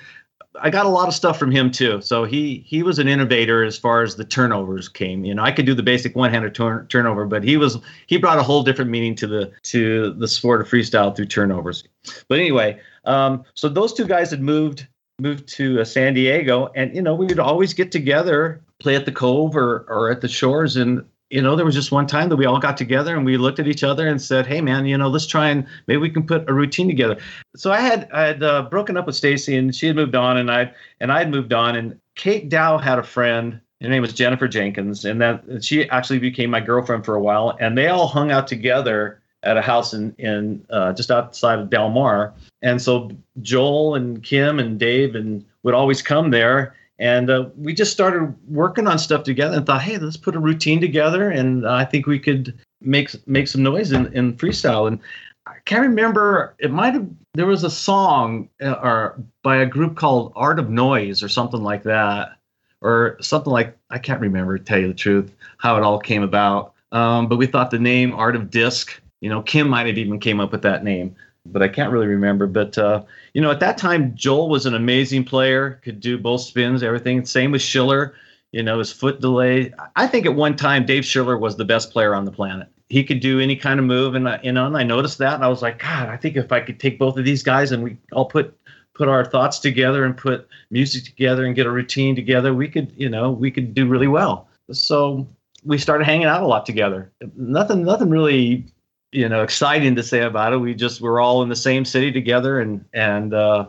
I 0.60 0.70
got 0.70 0.86
a 0.86 0.88
lot 0.88 1.08
of 1.08 1.14
stuff 1.14 1.38
from 1.38 1.50
him 1.50 1.70
too. 1.70 2.00
So 2.00 2.24
he 2.24 2.64
he 2.66 2.82
was 2.82 2.98
an 2.98 3.08
innovator 3.08 3.64
as 3.64 3.78
far 3.78 4.02
as 4.02 4.16
the 4.16 4.24
turnovers 4.24 4.88
came. 4.88 5.24
You 5.24 5.34
know, 5.34 5.42
I 5.42 5.52
could 5.52 5.66
do 5.66 5.74
the 5.74 5.82
basic 5.82 6.16
one-handed 6.16 6.54
turn, 6.54 6.86
turnover, 6.88 7.26
but 7.26 7.44
he 7.44 7.56
was 7.56 7.78
he 8.06 8.16
brought 8.16 8.38
a 8.38 8.42
whole 8.42 8.62
different 8.62 8.90
meaning 8.90 9.14
to 9.16 9.26
the 9.26 9.52
to 9.64 10.12
the 10.14 10.28
sport 10.28 10.60
of 10.60 10.68
freestyle 10.68 11.14
through 11.14 11.26
turnovers. 11.26 11.84
But 12.28 12.38
anyway, 12.38 12.80
um, 13.04 13.44
so 13.54 13.68
those 13.68 13.92
two 13.92 14.06
guys 14.06 14.30
had 14.30 14.40
moved 14.40 14.86
moved 15.20 15.48
to 15.48 15.80
uh, 15.80 15.84
San 15.84 16.14
Diego, 16.14 16.70
and 16.74 16.94
you 16.94 17.02
know 17.02 17.14
we 17.14 17.26
would 17.26 17.38
always 17.38 17.74
get 17.74 17.90
together, 17.90 18.62
play 18.78 18.96
at 18.96 19.04
the 19.04 19.12
Cove 19.12 19.56
or 19.56 19.86
or 19.88 20.10
at 20.10 20.20
the 20.20 20.28
shores, 20.28 20.76
and 20.76 21.04
you 21.30 21.42
know 21.42 21.56
there 21.56 21.64
was 21.64 21.74
just 21.74 21.92
one 21.92 22.06
time 22.06 22.28
that 22.30 22.36
we 22.36 22.46
all 22.46 22.58
got 22.58 22.76
together 22.76 23.14
and 23.14 23.24
we 23.24 23.36
looked 23.36 23.58
at 23.58 23.68
each 23.68 23.84
other 23.84 24.08
and 24.08 24.20
said, 24.20 24.46
"Hey 24.46 24.60
man, 24.60 24.86
you 24.86 24.96
know 24.96 25.08
let's 25.08 25.26
try 25.26 25.48
and 25.48 25.66
maybe 25.86 25.98
we 25.98 26.10
can 26.10 26.26
put 26.26 26.48
a 26.48 26.54
routine 26.54 26.88
together." 26.88 27.18
So 27.56 27.70
I 27.70 27.80
had 27.80 28.08
I 28.12 28.22
had 28.22 28.42
uh, 28.42 28.62
broken 28.62 28.96
up 28.96 29.06
with 29.06 29.16
Stacy 29.16 29.56
and 29.56 29.74
she 29.74 29.86
had 29.86 29.96
moved 29.96 30.14
on, 30.14 30.36
and 30.36 30.50
I 30.50 30.72
and 31.00 31.12
I 31.12 31.18
had 31.18 31.30
moved 31.30 31.52
on, 31.52 31.76
and 31.76 31.98
Kate 32.14 32.48
Dow 32.48 32.78
had 32.78 32.98
a 32.98 33.02
friend. 33.02 33.60
Her 33.80 33.88
name 33.88 34.02
was 34.02 34.12
Jennifer 34.12 34.48
Jenkins, 34.48 35.04
and 35.04 35.20
that 35.20 35.62
she 35.62 35.88
actually 35.90 36.18
became 36.18 36.50
my 36.50 36.60
girlfriend 36.60 37.04
for 37.04 37.14
a 37.14 37.20
while, 37.20 37.56
and 37.60 37.76
they 37.76 37.88
all 37.88 38.08
hung 38.08 38.32
out 38.32 38.48
together 38.48 39.20
at 39.42 39.56
a 39.56 39.62
house 39.62 39.92
in 39.92 40.14
in 40.18 40.64
uh, 40.70 40.92
just 40.94 41.10
outside 41.10 41.58
of 41.58 41.70
Del 41.70 41.90
Mar. 41.90 42.32
And 42.62 42.80
so 42.80 43.10
Joel 43.42 43.94
and 43.94 44.22
Kim 44.22 44.58
and 44.58 44.78
Dave 44.78 45.14
and 45.14 45.44
would 45.62 45.74
always 45.74 46.02
come 46.02 46.30
there, 46.30 46.74
and 46.98 47.30
uh, 47.30 47.48
we 47.56 47.74
just 47.74 47.92
started 47.92 48.34
working 48.48 48.86
on 48.86 48.98
stuff 48.98 49.22
together 49.22 49.56
and 49.56 49.66
thought, 49.66 49.82
hey, 49.82 49.98
let's 49.98 50.16
put 50.16 50.36
a 50.36 50.40
routine 50.40 50.80
together, 50.80 51.30
and 51.30 51.66
I 51.66 51.84
think 51.84 52.06
we 52.06 52.18
could 52.18 52.58
make 52.80 53.10
make 53.26 53.48
some 53.48 53.62
noise 53.62 53.92
in, 53.92 54.12
in 54.14 54.34
freestyle. 54.36 54.86
And 54.88 55.00
I 55.46 55.56
can't 55.64 55.82
remember. 55.82 56.54
It 56.58 56.70
might 56.70 56.94
have 56.94 57.06
there 57.34 57.46
was 57.46 57.64
a 57.64 57.70
song 57.70 58.48
uh, 58.62 58.72
or 58.82 59.22
by 59.42 59.56
a 59.56 59.66
group 59.66 59.96
called 59.96 60.32
Art 60.36 60.58
of 60.58 60.70
Noise 60.70 61.22
or 61.22 61.28
something 61.28 61.62
like 61.62 61.82
that, 61.84 62.36
or 62.80 63.16
something 63.20 63.52
like 63.52 63.76
I 63.90 63.98
can't 63.98 64.20
remember. 64.20 64.58
To 64.58 64.64
tell 64.64 64.78
you 64.78 64.88
the 64.88 64.94
truth, 64.94 65.32
how 65.58 65.76
it 65.76 65.82
all 65.82 65.98
came 65.98 66.22
about. 66.22 66.74
Um, 66.92 67.28
but 67.28 67.36
we 67.36 67.46
thought 67.46 67.70
the 67.70 67.78
name 67.78 68.14
Art 68.14 68.34
of 68.34 68.50
Disc 68.50 69.00
you 69.20 69.28
know, 69.28 69.42
Kim 69.42 69.68
might 69.68 69.86
have 69.86 69.98
even 69.98 70.20
came 70.20 70.40
up 70.40 70.52
with 70.52 70.62
that 70.62 70.84
name, 70.84 71.14
but 71.46 71.62
I 71.62 71.68
can't 71.68 71.92
really 71.92 72.06
remember. 72.06 72.46
But 72.46 72.78
uh, 72.78 73.02
you 73.38 73.42
know, 73.42 73.52
at 73.52 73.60
that 73.60 73.78
time, 73.78 74.16
Joel 74.16 74.48
was 74.48 74.66
an 74.66 74.74
amazing 74.74 75.22
player, 75.22 75.78
could 75.84 76.00
do 76.00 76.18
both 76.18 76.40
spins, 76.40 76.82
everything. 76.82 77.24
Same 77.24 77.52
with 77.52 77.62
Schiller. 77.62 78.16
You 78.50 78.64
know, 78.64 78.80
his 78.80 78.90
foot 78.92 79.20
delay. 79.20 79.72
I 79.94 80.08
think 80.08 80.26
at 80.26 80.34
one 80.34 80.56
time 80.56 80.84
Dave 80.84 81.04
Schiller 81.04 81.38
was 81.38 81.56
the 81.56 81.64
best 81.64 81.92
player 81.92 82.16
on 82.16 82.24
the 82.24 82.32
planet. 82.32 82.66
He 82.88 83.04
could 83.04 83.20
do 83.20 83.38
any 83.38 83.54
kind 83.54 83.78
of 83.78 83.86
move, 83.86 84.16
and 84.16 84.28
I, 84.28 84.40
you 84.42 84.50
know, 84.50 84.66
and 84.66 84.76
I 84.76 84.82
noticed 84.82 85.18
that, 85.18 85.34
and 85.34 85.44
I 85.44 85.46
was 85.46 85.62
like, 85.62 85.78
God, 85.78 86.08
I 86.08 86.16
think 86.16 86.34
if 86.34 86.50
I 86.50 86.58
could 86.58 86.80
take 86.80 86.98
both 86.98 87.16
of 87.16 87.24
these 87.24 87.44
guys 87.44 87.70
and 87.70 87.84
we 87.84 87.96
all 88.10 88.24
put 88.24 88.58
put 88.92 89.06
our 89.06 89.24
thoughts 89.24 89.60
together 89.60 90.04
and 90.04 90.16
put 90.16 90.48
music 90.72 91.04
together 91.04 91.44
and 91.44 91.54
get 91.54 91.64
a 91.64 91.70
routine 91.70 92.16
together, 92.16 92.52
we 92.52 92.66
could, 92.66 92.92
you 92.96 93.08
know, 93.08 93.30
we 93.30 93.52
could 93.52 93.72
do 93.72 93.86
really 93.86 94.08
well. 94.08 94.48
So 94.72 95.28
we 95.64 95.78
started 95.78 96.06
hanging 96.06 96.26
out 96.26 96.42
a 96.42 96.46
lot 96.48 96.66
together. 96.66 97.12
Nothing, 97.36 97.84
nothing 97.84 98.10
really 98.10 98.66
you 99.12 99.28
know 99.28 99.42
exciting 99.42 99.94
to 99.96 100.02
say 100.02 100.20
about 100.20 100.52
it. 100.52 100.58
We 100.58 100.74
just 100.74 101.00
we're 101.00 101.20
all 101.20 101.42
in 101.42 101.48
the 101.48 101.56
same 101.56 101.84
city 101.84 102.12
together 102.12 102.60
and 102.60 102.84
and 102.92 103.34
uh, 103.34 103.68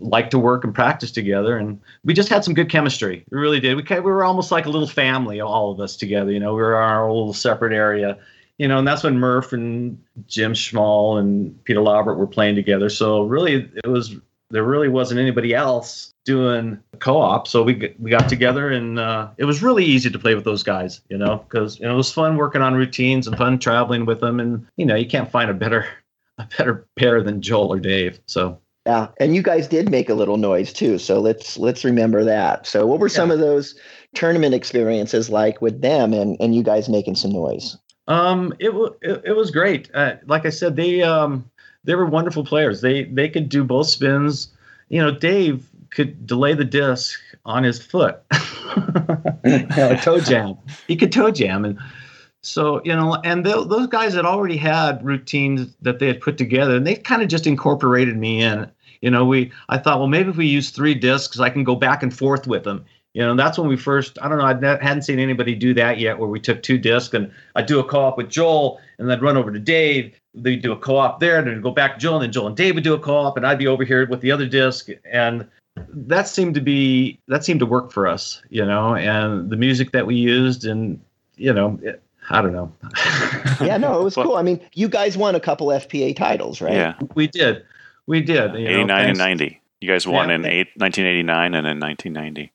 like 0.00 0.30
to 0.30 0.38
work 0.38 0.64
and 0.64 0.74
practice 0.74 1.10
together, 1.10 1.56
and 1.56 1.80
we 2.04 2.14
just 2.14 2.28
had 2.28 2.44
some 2.44 2.54
good 2.54 2.68
chemistry. 2.68 3.24
We 3.30 3.38
really 3.38 3.60
did. 3.60 3.76
We 3.76 3.82
we 3.82 4.00
were 4.00 4.24
almost 4.24 4.50
like 4.50 4.66
a 4.66 4.70
little 4.70 4.88
family, 4.88 5.40
all 5.40 5.70
of 5.70 5.80
us 5.80 5.96
together. 5.96 6.32
You 6.32 6.40
know, 6.40 6.54
we 6.54 6.62
were 6.62 6.74
in 6.74 6.82
our 6.82 7.08
little 7.08 7.34
separate 7.34 7.72
area. 7.72 8.18
You 8.58 8.68
know, 8.68 8.78
and 8.78 8.86
that's 8.86 9.02
when 9.02 9.18
Murph 9.18 9.54
and 9.54 9.98
Jim 10.26 10.52
Schmall 10.52 11.18
and 11.18 11.64
Peter 11.64 11.80
Laubert 11.80 12.18
were 12.18 12.26
playing 12.26 12.56
together. 12.56 12.90
So 12.90 13.22
really, 13.22 13.70
it 13.82 13.88
was 13.88 14.16
there 14.50 14.64
really 14.64 14.88
wasn't 14.88 15.18
anybody 15.18 15.54
else 15.54 16.12
doing 16.24 16.78
co-op 16.98 17.48
so 17.48 17.62
we 17.62 17.94
we 17.98 18.10
got 18.10 18.28
together 18.28 18.70
and 18.70 18.98
uh, 18.98 19.28
it 19.38 19.44
was 19.44 19.62
really 19.62 19.84
easy 19.84 20.10
to 20.10 20.18
play 20.18 20.34
with 20.34 20.44
those 20.44 20.62
guys 20.62 21.00
you 21.08 21.16
know 21.16 21.38
because 21.48 21.78
you 21.78 21.86
know, 21.86 21.94
it 21.94 21.96
was 21.96 22.12
fun 22.12 22.36
working 22.36 22.62
on 22.62 22.74
routines 22.74 23.26
and 23.26 23.36
fun 23.36 23.58
traveling 23.58 24.04
with 24.04 24.20
them 24.20 24.38
and 24.38 24.66
you 24.76 24.84
know 24.84 24.94
you 24.94 25.06
can't 25.06 25.30
find 25.30 25.50
a 25.50 25.54
better 25.54 25.86
a 26.38 26.48
better 26.56 26.86
pair 26.96 27.22
than 27.22 27.40
Joel 27.40 27.72
or 27.72 27.80
Dave 27.80 28.20
so 28.26 28.58
Yeah, 28.86 29.08
and 29.18 29.34
you 29.34 29.42
guys 29.42 29.68
did 29.68 29.90
make 29.90 30.08
a 30.08 30.14
little 30.14 30.38
noise 30.38 30.72
too, 30.72 30.98
so 30.98 31.20
let's 31.20 31.58
let's 31.58 31.84
remember 31.84 32.24
that. 32.24 32.66
So, 32.66 32.86
what 32.86 32.98
were 32.98 33.10
some 33.10 33.30
of 33.30 33.38
those 33.38 33.74
tournament 34.14 34.54
experiences 34.54 35.28
like 35.28 35.60
with 35.60 35.82
them, 35.82 36.14
and 36.14 36.36
and 36.40 36.54
you 36.54 36.62
guys 36.62 36.88
making 36.88 37.16
some 37.16 37.30
noise? 37.30 37.76
Um, 38.08 38.54
it, 38.58 38.74
wa 38.74 38.88
it, 39.02 39.22
it 39.24 39.32
was 39.36 39.50
great. 39.50 39.90
Uh, 39.94 40.14
like 40.26 40.46
I 40.46 40.50
said, 40.50 40.76
they 40.76 41.02
um, 41.02 41.49
they 41.84 41.94
were 41.94 42.06
wonderful 42.06 42.44
players. 42.44 42.80
They 42.80 43.04
they 43.04 43.28
could 43.28 43.48
do 43.48 43.64
both 43.64 43.88
spins. 43.88 44.48
You 44.88 45.00
know, 45.00 45.10
Dave 45.10 45.68
could 45.90 46.26
delay 46.26 46.54
the 46.54 46.64
disc 46.64 47.18
on 47.44 47.62
his 47.64 47.82
foot. 47.82 48.22
you 49.44 49.66
know, 49.66 49.90
a 49.90 50.00
toe 50.02 50.20
jam. 50.24 50.56
He 50.86 50.96
could 50.96 51.12
toe 51.12 51.30
jam, 51.30 51.64
and 51.64 51.78
so 52.42 52.80
you 52.84 52.94
know, 52.94 53.16
and 53.24 53.44
tho- 53.44 53.64
those 53.64 53.86
guys 53.86 54.14
had 54.14 54.24
already 54.24 54.56
had 54.56 55.04
routines 55.04 55.74
that 55.82 55.98
they 55.98 56.06
had 56.06 56.20
put 56.20 56.38
together, 56.38 56.76
and 56.76 56.86
they 56.86 56.96
kind 56.96 57.22
of 57.22 57.28
just 57.28 57.46
incorporated 57.46 58.16
me 58.16 58.42
in. 58.42 58.70
You 59.00 59.10
know, 59.10 59.24
we 59.24 59.50
I 59.68 59.78
thought, 59.78 59.98
well, 59.98 60.08
maybe 60.08 60.30
if 60.30 60.36
we 60.36 60.46
use 60.46 60.70
three 60.70 60.94
discs, 60.94 61.40
I 61.40 61.50
can 61.50 61.64
go 61.64 61.74
back 61.74 62.02
and 62.02 62.16
forth 62.16 62.46
with 62.46 62.64
them. 62.64 62.84
You 63.12 63.22
know, 63.22 63.34
that's 63.34 63.58
when 63.58 63.68
we 63.68 63.76
first. 63.76 64.18
I 64.22 64.28
don't 64.28 64.38
know. 64.38 64.44
I 64.44 64.84
hadn't 64.84 65.02
seen 65.02 65.18
anybody 65.18 65.54
do 65.54 65.74
that 65.74 65.98
yet, 65.98 66.18
where 66.18 66.28
we 66.28 66.38
took 66.38 66.62
two 66.62 66.78
discs 66.78 67.14
and 67.14 67.32
I'd 67.56 67.66
do 67.66 67.80
a 67.80 67.84
co-op 67.84 68.16
with 68.16 68.28
Joel, 68.28 68.80
and 68.98 69.08
then 69.08 69.16
I'd 69.16 69.22
run 69.22 69.36
over 69.36 69.50
to 69.50 69.58
Dave. 69.58 70.19
They'd 70.34 70.62
do 70.62 70.72
a 70.72 70.76
co-op 70.76 71.18
there, 71.20 71.38
and 71.38 71.46
then 71.48 71.60
go 71.60 71.70
back 71.72 71.94
to 71.94 71.98
Joel, 72.00 72.16
and 72.16 72.22
then 72.24 72.32
Jill 72.32 72.46
and 72.46 72.56
Dave 72.56 72.74
would 72.76 72.84
do 72.84 72.94
a 72.94 72.98
co-op, 72.98 73.36
and 73.36 73.46
I'd 73.46 73.58
be 73.58 73.66
over 73.66 73.84
here 73.84 74.06
with 74.08 74.20
the 74.20 74.30
other 74.30 74.46
disc, 74.46 74.88
and 75.04 75.46
that 75.88 76.28
seemed 76.28 76.54
to 76.54 76.60
be 76.60 77.18
that 77.28 77.44
seemed 77.44 77.60
to 77.60 77.66
work 77.66 77.90
for 77.92 78.06
us, 78.06 78.40
you 78.48 78.64
know, 78.64 78.94
and 78.94 79.50
the 79.50 79.56
music 79.56 79.90
that 79.92 80.06
we 80.06 80.14
used, 80.14 80.64
and 80.64 81.00
you 81.36 81.52
know, 81.52 81.78
it, 81.82 82.02
I 82.30 82.42
don't 82.42 82.52
know. 82.52 82.72
Yeah, 83.60 83.76
no, 83.76 84.00
it 84.00 84.04
was 84.04 84.16
Well- 84.16 84.26
cool. 84.26 84.36
I 84.36 84.42
mean, 84.42 84.58
you 84.74 84.88
guys 84.88 85.18
won 85.18 85.34
a 85.34 85.40
couple 85.40 85.66
FPA 85.68 86.16
titles, 86.16 86.60
right? 86.62 86.72
Yeah, 86.72 86.94
we 87.14 87.26
did, 87.26 87.62
we 88.06 88.22
did. 88.22 88.54
you 88.54 88.64
know, 88.68 88.70
89 88.70 89.08
and 89.10 89.18
90. 89.18 89.60
You 89.82 89.88
guys 89.88 90.06
won 90.06 90.28
Yeah. 90.28 90.36
in 90.36 90.44
eight, 90.46 90.68
1989 90.76 91.54
and 91.54 91.66
in 91.66 91.78
1990. 91.80 92.52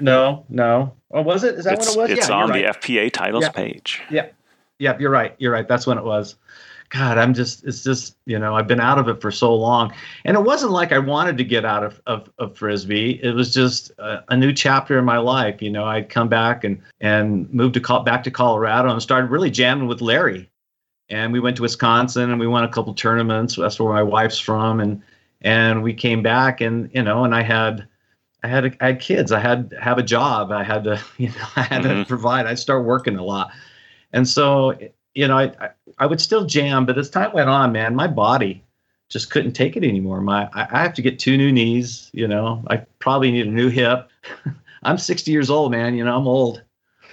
No, 0.00 0.44
no. 0.48 0.92
Oh, 1.10 1.22
was 1.22 1.44
it? 1.44 1.54
Is 1.54 1.64
that 1.64 1.74
it's 1.74 1.96
when 1.96 2.10
it 2.10 2.10
was? 2.10 2.18
it's 2.18 2.28
yeah, 2.28 2.34
on 2.34 2.48
you're 2.54 2.72
the. 2.72 2.78
FPA 2.78 3.12
titles 3.12 3.48
page. 3.50 4.00
Yeah. 4.10 4.22
page. 4.22 4.32
Yep, 4.78 5.00
you're 5.00 5.10
right. 5.10 5.34
You're 5.38 5.52
right. 5.52 5.68
That's 5.68 5.86
when 5.86 5.96
it 5.98 6.04
was. 6.04 6.34
God, 6.92 7.16
I'm 7.16 7.32
just, 7.32 7.64
it's 7.64 7.82
just, 7.82 8.16
you 8.26 8.38
know, 8.38 8.54
I've 8.54 8.66
been 8.66 8.78
out 8.80 8.98
of 8.98 9.08
it 9.08 9.20
for 9.22 9.30
so 9.30 9.54
long. 9.54 9.94
And 10.26 10.36
it 10.36 10.40
wasn't 10.42 10.72
like 10.72 10.92
I 10.92 10.98
wanted 10.98 11.38
to 11.38 11.44
get 11.44 11.64
out 11.64 11.82
of, 11.82 11.98
of, 12.06 12.30
of 12.38 12.54
Frisbee. 12.54 13.18
It 13.22 13.34
was 13.34 13.54
just 13.54 13.92
a, 13.98 14.22
a 14.28 14.36
new 14.36 14.52
chapter 14.52 14.98
in 14.98 15.04
my 15.06 15.16
life. 15.16 15.62
You 15.62 15.70
know, 15.70 15.84
I'd 15.86 16.10
come 16.10 16.28
back 16.28 16.64
and, 16.64 16.82
and 17.00 17.50
moved 17.52 17.74
to 17.74 17.80
col- 17.80 18.02
back 18.02 18.22
to 18.24 18.30
Colorado 18.30 18.90
and 18.90 19.00
started 19.00 19.30
really 19.30 19.50
jamming 19.50 19.88
with 19.88 20.02
Larry. 20.02 20.50
And 21.08 21.32
we 21.32 21.40
went 21.40 21.56
to 21.56 21.62
Wisconsin 21.62 22.30
and 22.30 22.38
we 22.38 22.46
won 22.46 22.64
a 22.64 22.68
couple 22.68 22.92
tournaments. 22.92 23.56
That's 23.56 23.80
where 23.80 23.92
my 23.92 24.02
wife's 24.02 24.38
from. 24.38 24.80
And, 24.80 25.00
and 25.40 25.82
we 25.82 25.94
came 25.94 26.22
back 26.22 26.60
and, 26.60 26.90
you 26.92 27.02
know, 27.02 27.24
and 27.24 27.34
I 27.34 27.42
had, 27.42 27.88
I 28.42 28.48
had, 28.48 28.66
a, 28.66 28.84
I 28.84 28.86
had 28.88 29.00
kids. 29.00 29.32
I 29.32 29.38
had 29.40 29.74
have 29.80 29.96
a 29.96 30.02
job. 30.02 30.52
I 30.52 30.62
had 30.62 30.84
to, 30.84 31.00
you 31.16 31.28
know, 31.28 31.46
I 31.56 31.62
had 31.62 31.82
to 31.84 31.88
Mhm. 31.88 32.08
provide. 32.08 32.44
I'd 32.46 32.58
start 32.58 32.84
working 32.84 33.16
a 33.16 33.24
lot. 33.24 33.50
And 34.12 34.28
so, 34.28 34.76
you 35.14 35.28
know, 35.28 35.38
I, 35.38 35.44
I, 35.60 35.70
I 35.98 36.06
would 36.06 36.20
still 36.20 36.44
jam, 36.44 36.86
but 36.86 36.98
as 36.98 37.10
time 37.10 37.32
went 37.32 37.48
on, 37.50 37.72
man, 37.72 37.94
my 37.94 38.06
body 38.06 38.62
just 39.08 39.30
couldn't 39.30 39.52
take 39.52 39.76
it 39.76 39.84
anymore. 39.84 40.20
My, 40.20 40.48
I, 40.54 40.66
I 40.70 40.82
have 40.82 40.94
to 40.94 41.02
get 41.02 41.18
two 41.18 41.36
new 41.36 41.52
knees. 41.52 42.10
You 42.12 42.26
know, 42.28 42.64
I 42.68 42.78
probably 42.98 43.30
need 43.30 43.46
a 43.46 43.50
new 43.50 43.68
hip. 43.68 44.08
I'm 44.84 44.98
60 44.98 45.30
years 45.30 45.50
old, 45.50 45.70
man. 45.70 45.94
You 45.94 46.04
know, 46.04 46.16
I'm 46.16 46.26
old. 46.26 46.62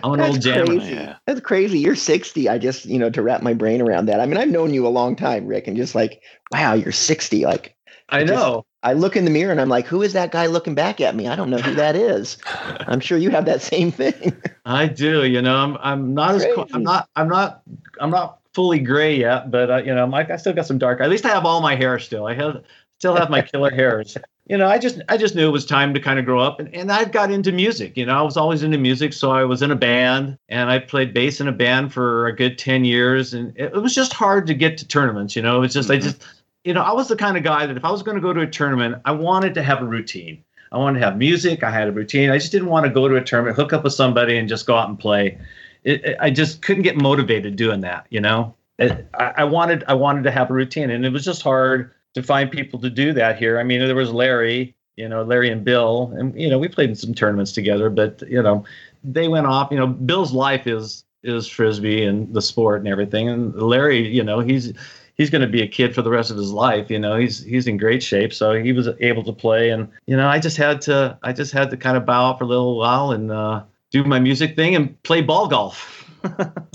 I'm 0.01 0.13
an 0.13 0.19
That's 0.19 0.31
old 0.35 0.41
jammer. 0.41 0.65
crazy. 0.65 0.93
Yeah. 0.93 1.17
That's 1.25 1.41
crazy. 1.41 1.79
You're 1.79 1.95
60. 1.95 2.47
I 2.47 2.57
just, 2.57 2.85
you 2.85 2.97
know, 2.97 3.09
to 3.09 3.21
wrap 3.21 3.41
my 3.41 3.53
brain 3.53 3.81
around 3.81 4.05
that. 4.05 4.21
I 4.21 4.25
mean, 4.25 4.37
I've 4.37 4.47
known 4.49 4.73
you 4.73 4.87
a 4.87 4.89
long 4.89 5.15
time, 5.15 5.45
Rick, 5.45 5.67
and 5.67 5.75
just 5.75 5.93
like, 5.93 6.21
wow, 6.53 6.73
you're 6.73 6.93
60. 6.93 7.45
Like, 7.45 7.75
I 8.07 8.21
just- 8.23 8.33
know. 8.33 8.65
I 8.83 8.93
look 8.93 9.15
in 9.15 9.25
the 9.25 9.31
mirror 9.31 9.51
and 9.51 9.59
I'm 9.59 9.69
like, 9.69 9.85
who 9.85 10.01
is 10.01 10.13
that 10.13 10.31
guy 10.31 10.45
looking 10.45 10.73
back 10.75 11.01
at 11.01 11.15
me? 11.15 11.27
I 11.27 11.35
don't 11.35 11.49
know 11.49 11.57
who 11.57 11.75
that 11.75 11.95
is. 11.95 12.37
I'm 12.87 12.99
sure 12.99 13.17
you 13.17 13.29
have 13.29 13.45
that 13.45 13.61
same 13.61 13.91
thing. 13.91 14.41
I 14.65 14.87
do. 14.87 15.25
You 15.25 15.41
know, 15.41 15.55
I'm 15.55 15.77
I'm 15.81 16.13
not 16.13 16.35
as 16.35 16.45
co- 16.55 16.67
I'm 16.73 16.83
not 16.83 17.09
I'm 17.15 17.27
not 17.27 17.61
I'm 17.99 18.09
not 18.09 18.39
fully 18.53 18.79
gray 18.79 19.15
yet, 19.15 19.51
but 19.51 19.69
uh, 19.69 19.77
you 19.77 19.93
know, 19.93 20.07
Mike, 20.07 20.29
I 20.31 20.37
still 20.37 20.53
got 20.53 20.65
some 20.65 20.77
dark. 20.77 21.01
At 21.01 21.09
least 21.09 21.25
I 21.25 21.29
have 21.29 21.45
all 21.45 21.61
my 21.61 21.75
hair 21.75 21.99
still. 21.99 22.25
I 22.27 22.33
have 22.35 22.63
still 22.99 23.15
have 23.15 23.29
my 23.29 23.41
killer 23.41 23.71
hairs. 23.71 24.17
You 24.47 24.57
know, 24.57 24.67
I 24.67 24.79
just 24.79 25.01
I 25.09 25.17
just 25.17 25.35
knew 25.35 25.47
it 25.47 25.51
was 25.51 25.65
time 25.65 25.93
to 25.93 25.99
kind 25.99 26.17
of 26.17 26.25
grow 26.25 26.39
up, 26.39 26.59
and 26.59 26.73
and 26.73 26.91
I 26.91 27.05
got 27.05 27.31
into 27.31 27.51
music. 27.51 27.95
You 27.97 28.05
know, 28.05 28.17
I 28.17 28.21
was 28.21 28.37
always 28.37 28.63
into 28.63 28.77
music, 28.77 29.13
so 29.13 29.31
I 29.31 29.43
was 29.43 29.61
in 29.61 29.71
a 29.71 29.75
band, 29.75 30.37
and 30.49 30.69
I 30.71 30.79
played 30.79 31.13
bass 31.13 31.39
in 31.39 31.47
a 31.47 31.51
band 31.51 31.93
for 31.93 32.27
a 32.27 32.35
good 32.35 32.57
ten 32.57 32.83
years, 32.85 33.33
and 33.33 33.55
it, 33.57 33.73
it 33.75 33.81
was 33.81 33.93
just 33.93 34.13
hard 34.13 34.47
to 34.47 34.53
get 34.55 34.77
to 34.79 34.87
tournaments. 34.87 35.35
You 35.35 35.41
know, 35.43 35.57
it 35.57 35.59
was 35.59 35.73
just 35.73 35.91
I 35.91 35.97
Mhm. 35.97 36.01
just 36.03 36.23
you 36.63 36.73
know 36.73 36.81
I 36.81 36.93
was 36.93 37.07
the 37.07 37.15
kind 37.15 37.37
of 37.37 37.43
guy 37.43 37.65
that 37.65 37.77
if 37.77 37.85
I 37.85 37.91
was 37.91 38.03
going 38.03 38.15
to 38.15 38.21
go 38.21 38.33
to 38.33 38.41
a 38.41 38.47
tournament, 38.47 39.01
I 39.05 39.11
wanted 39.11 39.53
to 39.55 39.63
have 39.63 39.81
a 39.81 39.85
routine. 39.85 40.43
I 40.71 40.77
wanted 40.77 40.99
to 40.99 41.05
have 41.05 41.17
music. 41.17 41.63
I 41.63 41.71
had 41.71 41.87
a 41.87 41.91
routine. 41.91 42.29
I 42.29 42.37
just 42.37 42.51
didn't 42.51 42.67
want 42.69 42.85
to 42.85 42.91
go 42.91 43.07
to 43.07 43.15
a 43.15 43.23
tournament, 43.23 43.55
hook 43.55 43.73
up 43.73 43.83
with 43.83 43.93
somebody, 43.93 44.37
and 44.37 44.47
just 44.47 44.67
go 44.67 44.75
out 44.75 44.87
and 44.89 44.99
play. 44.99 45.37
It, 45.83 46.05
it- 46.05 46.17
I 46.19 46.29
just 46.29 46.61
couldn't 46.61 46.83
get 46.83 46.95
motivated 46.97 47.55
doing 47.55 47.81
that. 47.81 48.05
You 48.09 48.21
know, 48.21 48.53
It- 48.77 49.07
I, 49.13 49.33
I 49.37 49.43
wanted 49.45 49.83
I 49.87 49.93
wanted 49.93 50.23
to 50.25 50.31
have 50.31 50.49
a 50.49 50.53
routine, 50.53 50.89
and 50.91 51.05
it 51.05 51.11
was 51.13 51.25
just 51.25 51.41
hard 51.41 51.91
to 52.13 52.23
find 52.23 52.51
people 52.51 52.79
to 52.81 52.89
do 52.89 53.13
that 53.13 53.37
here. 53.37 53.59
I 53.59 53.63
mean, 53.63 53.79
there 53.79 53.95
was 53.95 54.11
Larry, 54.11 54.75
you 54.95 55.07
know, 55.07 55.23
Larry 55.23 55.49
and 55.49 55.63
Bill, 55.63 56.11
and 56.17 56.39
you 56.39 56.49
know, 56.49 56.59
we 56.59 56.67
played 56.67 56.89
in 56.89 56.95
some 56.95 57.13
tournaments 57.13 57.51
together, 57.51 57.89
but 57.89 58.21
you 58.27 58.41
know, 58.43 58.63
they 59.03 59.27
went 59.27 59.47
off. 59.47 59.71
You 59.71 59.77
know, 59.77 59.87
Bill's 59.87 60.33
life 60.33 60.67
is 60.67 61.03
is 61.23 61.47
frisbee 61.47 62.03
and 62.05 62.33
the 62.33 62.41
sport 62.41 62.79
and 62.79 62.87
everything, 62.87 63.27
and 63.29 63.55
Larry, 63.61 64.07
you 64.07 64.23
know, 64.23 64.39
he's 64.39 64.71
he's 65.19 65.29
going 65.29 65.41
to 65.43 65.47
be 65.47 65.61
a 65.61 65.67
kid 65.67 65.93
for 65.93 66.01
the 66.01 66.09
rest 66.09 66.31
of 66.31 66.37
his 66.37 66.51
life. 66.51 66.89
You 66.89 66.97
know, 66.97 67.15
he's 67.17 67.43
he's 67.43 67.67
in 67.67 67.77
great 67.77 68.01
shape, 68.01 68.33
so 68.33 68.53
he 68.53 68.73
was 68.73 68.87
able 68.99 69.23
to 69.25 69.33
play. 69.33 69.69
And 69.69 69.89
you 70.07 70.17
know, 70.17 70.27
I 70.27 70.39
just 70.39 70.57
had 70.57 70.81
to 70.83 71.19
I 71.21 71.33
just 71.33 71.51
had 71.51 71.69
to 71.69 71.77
kind 71.77 71.95
of 71.97 72.05
bow 72.07 72.29
out 72.29 72.39
for 72.39 72.45
a 72.45 72.47
little 72.47 72.77
while 72.77 73.11
and 73.11 73.31
uh, 73.31 73.63
do 73.91 74.03
my 74.03 74.19
music 74.19 74.55
thing 74.55 74.75
and 74.75 75.01
play 75.03 75.21
ball 75.21 75.47
golf. 75.47 75.95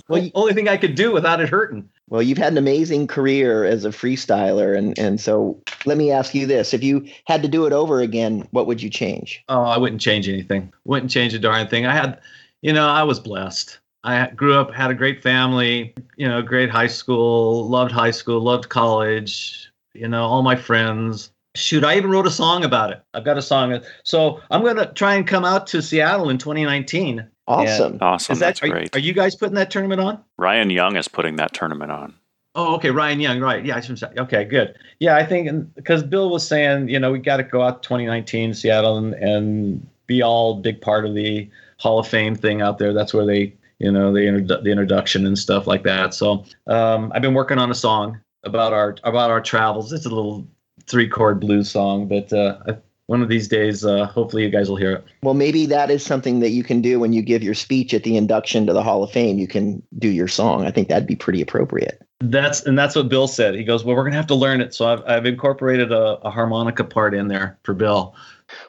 Well, 0.06 0.22
you- 0.22 0.32
only 0.34 0.52
thing 0.52 0.68
I 0.68 0.76
could 0.76 0.94
do 0.96 1.12
without 1.12 1.40
it 1.40 1.48
hurting. 1.48 1.88
Well, 2.10 2.20
you've 2.20 2.36
had 2.36 2.52
an 2.52 2.58
amazing 2.58 3.06
career 3.06 3.64
as 3.64 3.86
a 3.86 3.88
freestyler. 3.88 4.76
And, 4.76 4.98
and 4.98 5.18
so 5.18 5.58
let 5.86 5.96
me 5.96 6.10
ask 6.10 6.34
you 6.34 6.46
this 6.46 6.74
if 6.74 6.82
you 6.84 7.08
had 7.24 7.40
to 7.40 7.48
do 7.48 7.64
it 7.64 7.72
over 7.72 8.00
again, 8.00 8.46
what 8.50 8.66
would 8.66 8.82
you 8.82 8.90
change? 8.90 9.42
Oh, 9.48 9.62
I 9.62 9.78
wouldn't 9.78 10.02
change 10.02 10.28
anything. 10.28 10.70
Wouldn't 10.84 11.10
change 11.10 11.32
a 11.32 11.38
darn 11.38 11.68
thing. 11.68 11.86
I 11.86 11.94
had, 11.94 12.20
you 12.60 12.74
know, 12.74 12.86
I 12.86 13.02
was 13.04 13.18
blessed. 13.18 13.78
I 14.04 14.30
grew 14.30 14.54
up, 14.54 14.72
had 14.72 14.90
a 14.90 14.94
great 14.94 15.22
family, 15.22 15.94
you 16.16 16.28
know, 16.28 16.42
great 16.42 16.70
high 16.70 16.86
school, 16.86 17.68
loved 17.68 17.90
high 17.90 18.10
school, 18.10 18.40
loved 18.40 18.68
college, 18.68 19.72
you 19.94 20.06
know, 20.06 20.24
all 20.24 20.42
my 20.42 20.56
friends. 20.56 21.30
Shoot, 21.56 21.84
I 21.84 21.96
even 21.96 22.10
wrote 22.10 22.26
a 22.26 22.30
song 22.30 22.64
about 22.64 22.90
it. 22.90 23.02
I've 23.14 23.24
got 23.24 23.38
a 23.38 23.42
song. 23.42 23.80
So 24.02 24.40
I'm 24.50 24.62
going 24.62 24.76
to 24.76 24.86
try 24.86 25.14
and 25.14 25.26
come 25.26 25.44
out 25.44 25.66
to 25.68 25.80
Seattle 25.80 26.28
in 26.28 26.36
2019. 26.36 27.26
Awesome. 27.46 27.98
Awesome. 28.00 28.32
Is 28.32 28.38
that, 28.40 28.46
That's 28.46 28.62
are, 28.62 28.68
great. 28.68 28.94
are 28.94 28.98
you 28.98 29.12
guys 29.12 29.36
putting 29.36 29.54
that 29.54 29.70
tournament 29.70 30.00
on? 30.00 30.22
Ryan 30.36 30.70
Young 30.70 30.96
is 30.96 31.08
putting 31.08 31.36
that 31.36 31.54
tournament 31.54 31.90
on. 31.90 32.14
Oh, 32.56 32.74
okay, 32.76 32.90
Ryan 32.90 33.20
Young, 33.20 33.40
right? 33.40 33.64
Yeah, 33.64 33.76
I 33.76 33.80
should 33.80 33.98
say. 33.98 34.08
Okay, 34.16 34.44
good. 34.44 34.78
Yeah, 35.00 35.16
I 35.16 35.24
think 35.26 35.74
because 35.74 36.02
Bill 36.02 36.30
was 36.30 36.46
saying, 36.46 36.88
you 36.88 37.00
know, 37.00 37.10
we 37.10 37.18
got 37.18 37.38
to 37.38 37.42
go 37.42 37.62
out 37.62 37.82
2019 37.82 38.54
Seattle 38.54 38.96
and, 38.96 39.14
and 39.14 39.86
be 40.06 40.22
all 40.22 40.56
big 40.56 40.80
part 40.80 41.04
of 41.04 41.14
the 41.14 41.48
Hall 41.78 41.98
of 41.98 42.06
Fame 42.06 42.36
thing 42.36 42.62
out 42.62 42.78
there. 42.78 42.92
That's 42.92 43.12
where 43.12 43.26
they, 43.26 43.54
you 43.78 43.90
know, 43.90 44.12
the 44.12 44.60
the 44.62 44.70
introduction 44.70 45.26
and 45.26 45.38
stuff 45.38 45.66
like 45.66 45.82
that. 45.84 46.14
So 46.14 46.44
um, 46.66 47.12
I've 47.14 47.22
been 47.22 47.34
working 47.34 47.58
on 47.58 47.70
a 47.70 47.74
song 47.74 48.20
about 48.44 48.72
our 48.72 48.96
about 49.04 49.30
our 49.30 49.40
travels. 49.40 49.92
It's 49.92 50.06
a 50.06 50.10
little 50.10 50.46
three 50.86 51.08
chord 51.08 51.40
blues 51.40 51.70
song, 51.70 52.08
but 52.08 52.32
uh, 52.32 52.58
I- 52.66 52.76
one 53.06 53.20
of 53.20 53.28
these 53.28 53.48
days, 53.48 53.84
uh, 53.84 54.06
hopefully, 54.06 54.44
you 54.44 54.48
guys 54.48 54.70
will 54.70 54.78
hear 54.78 54.92
it. 54.92 55.04
Well, 55.22 55.34
maybe 55.34 55.66
that 55.66 55.90
is 55.90 56.02
something 56.02 56.40
that 56.40 56.52
you 56.52 56.64
can 56.64 56.80
do 56.80 56.98
when 56.98 57.12
you 57.12 57.20
give 57.20 57.42
your 57.42 57.52
speech 57.52 57.92
at 57.92 58.02
the 58.02 58.16
induction 58.16 58.66
to 58.66 58.72
the 58.72 58.82
Hall 58.82 59.02
of 59.04 59.10
Fame. 59.10 59.38
You 59.38 59.46
can 59.46 59.82
do 59.98 60.08
your 60.08 60.26
song. 60.26 60.64
I 60.64 60.70
think 60.70 60.88
that'd 60.88 61.06
be 61.06 61.14
pretty 61.14 61.42
appropriate. 61.42 62.00
That's 62.20 62.62
and 62.62 62.78
that's 62.78 62.96
what 62.96 63.10
Bill 63.10 63.28
said. 63.28 63.56
He 63.56 63.62
goes, 63.62 63.84
"Well, 63.84 63.94
we're 63.94 64.04
gonna 64.04 64.16
have 64.16 64.26
to 64.28 64.34
learn 64.34 64.62
it." 64.62 64.72
So 64.72 64.86
I've 64.88 65.02
I've 65.06 65.26
incorporated 65.26 65.92
a, 65.92 66.18
a 66.22 66.30
harmonica 66.30 66.82
part 66.82 67.14
in 67.14 67.28
there 67.28 67.58
for 67.62 67.74
Bill. 67.74 68.14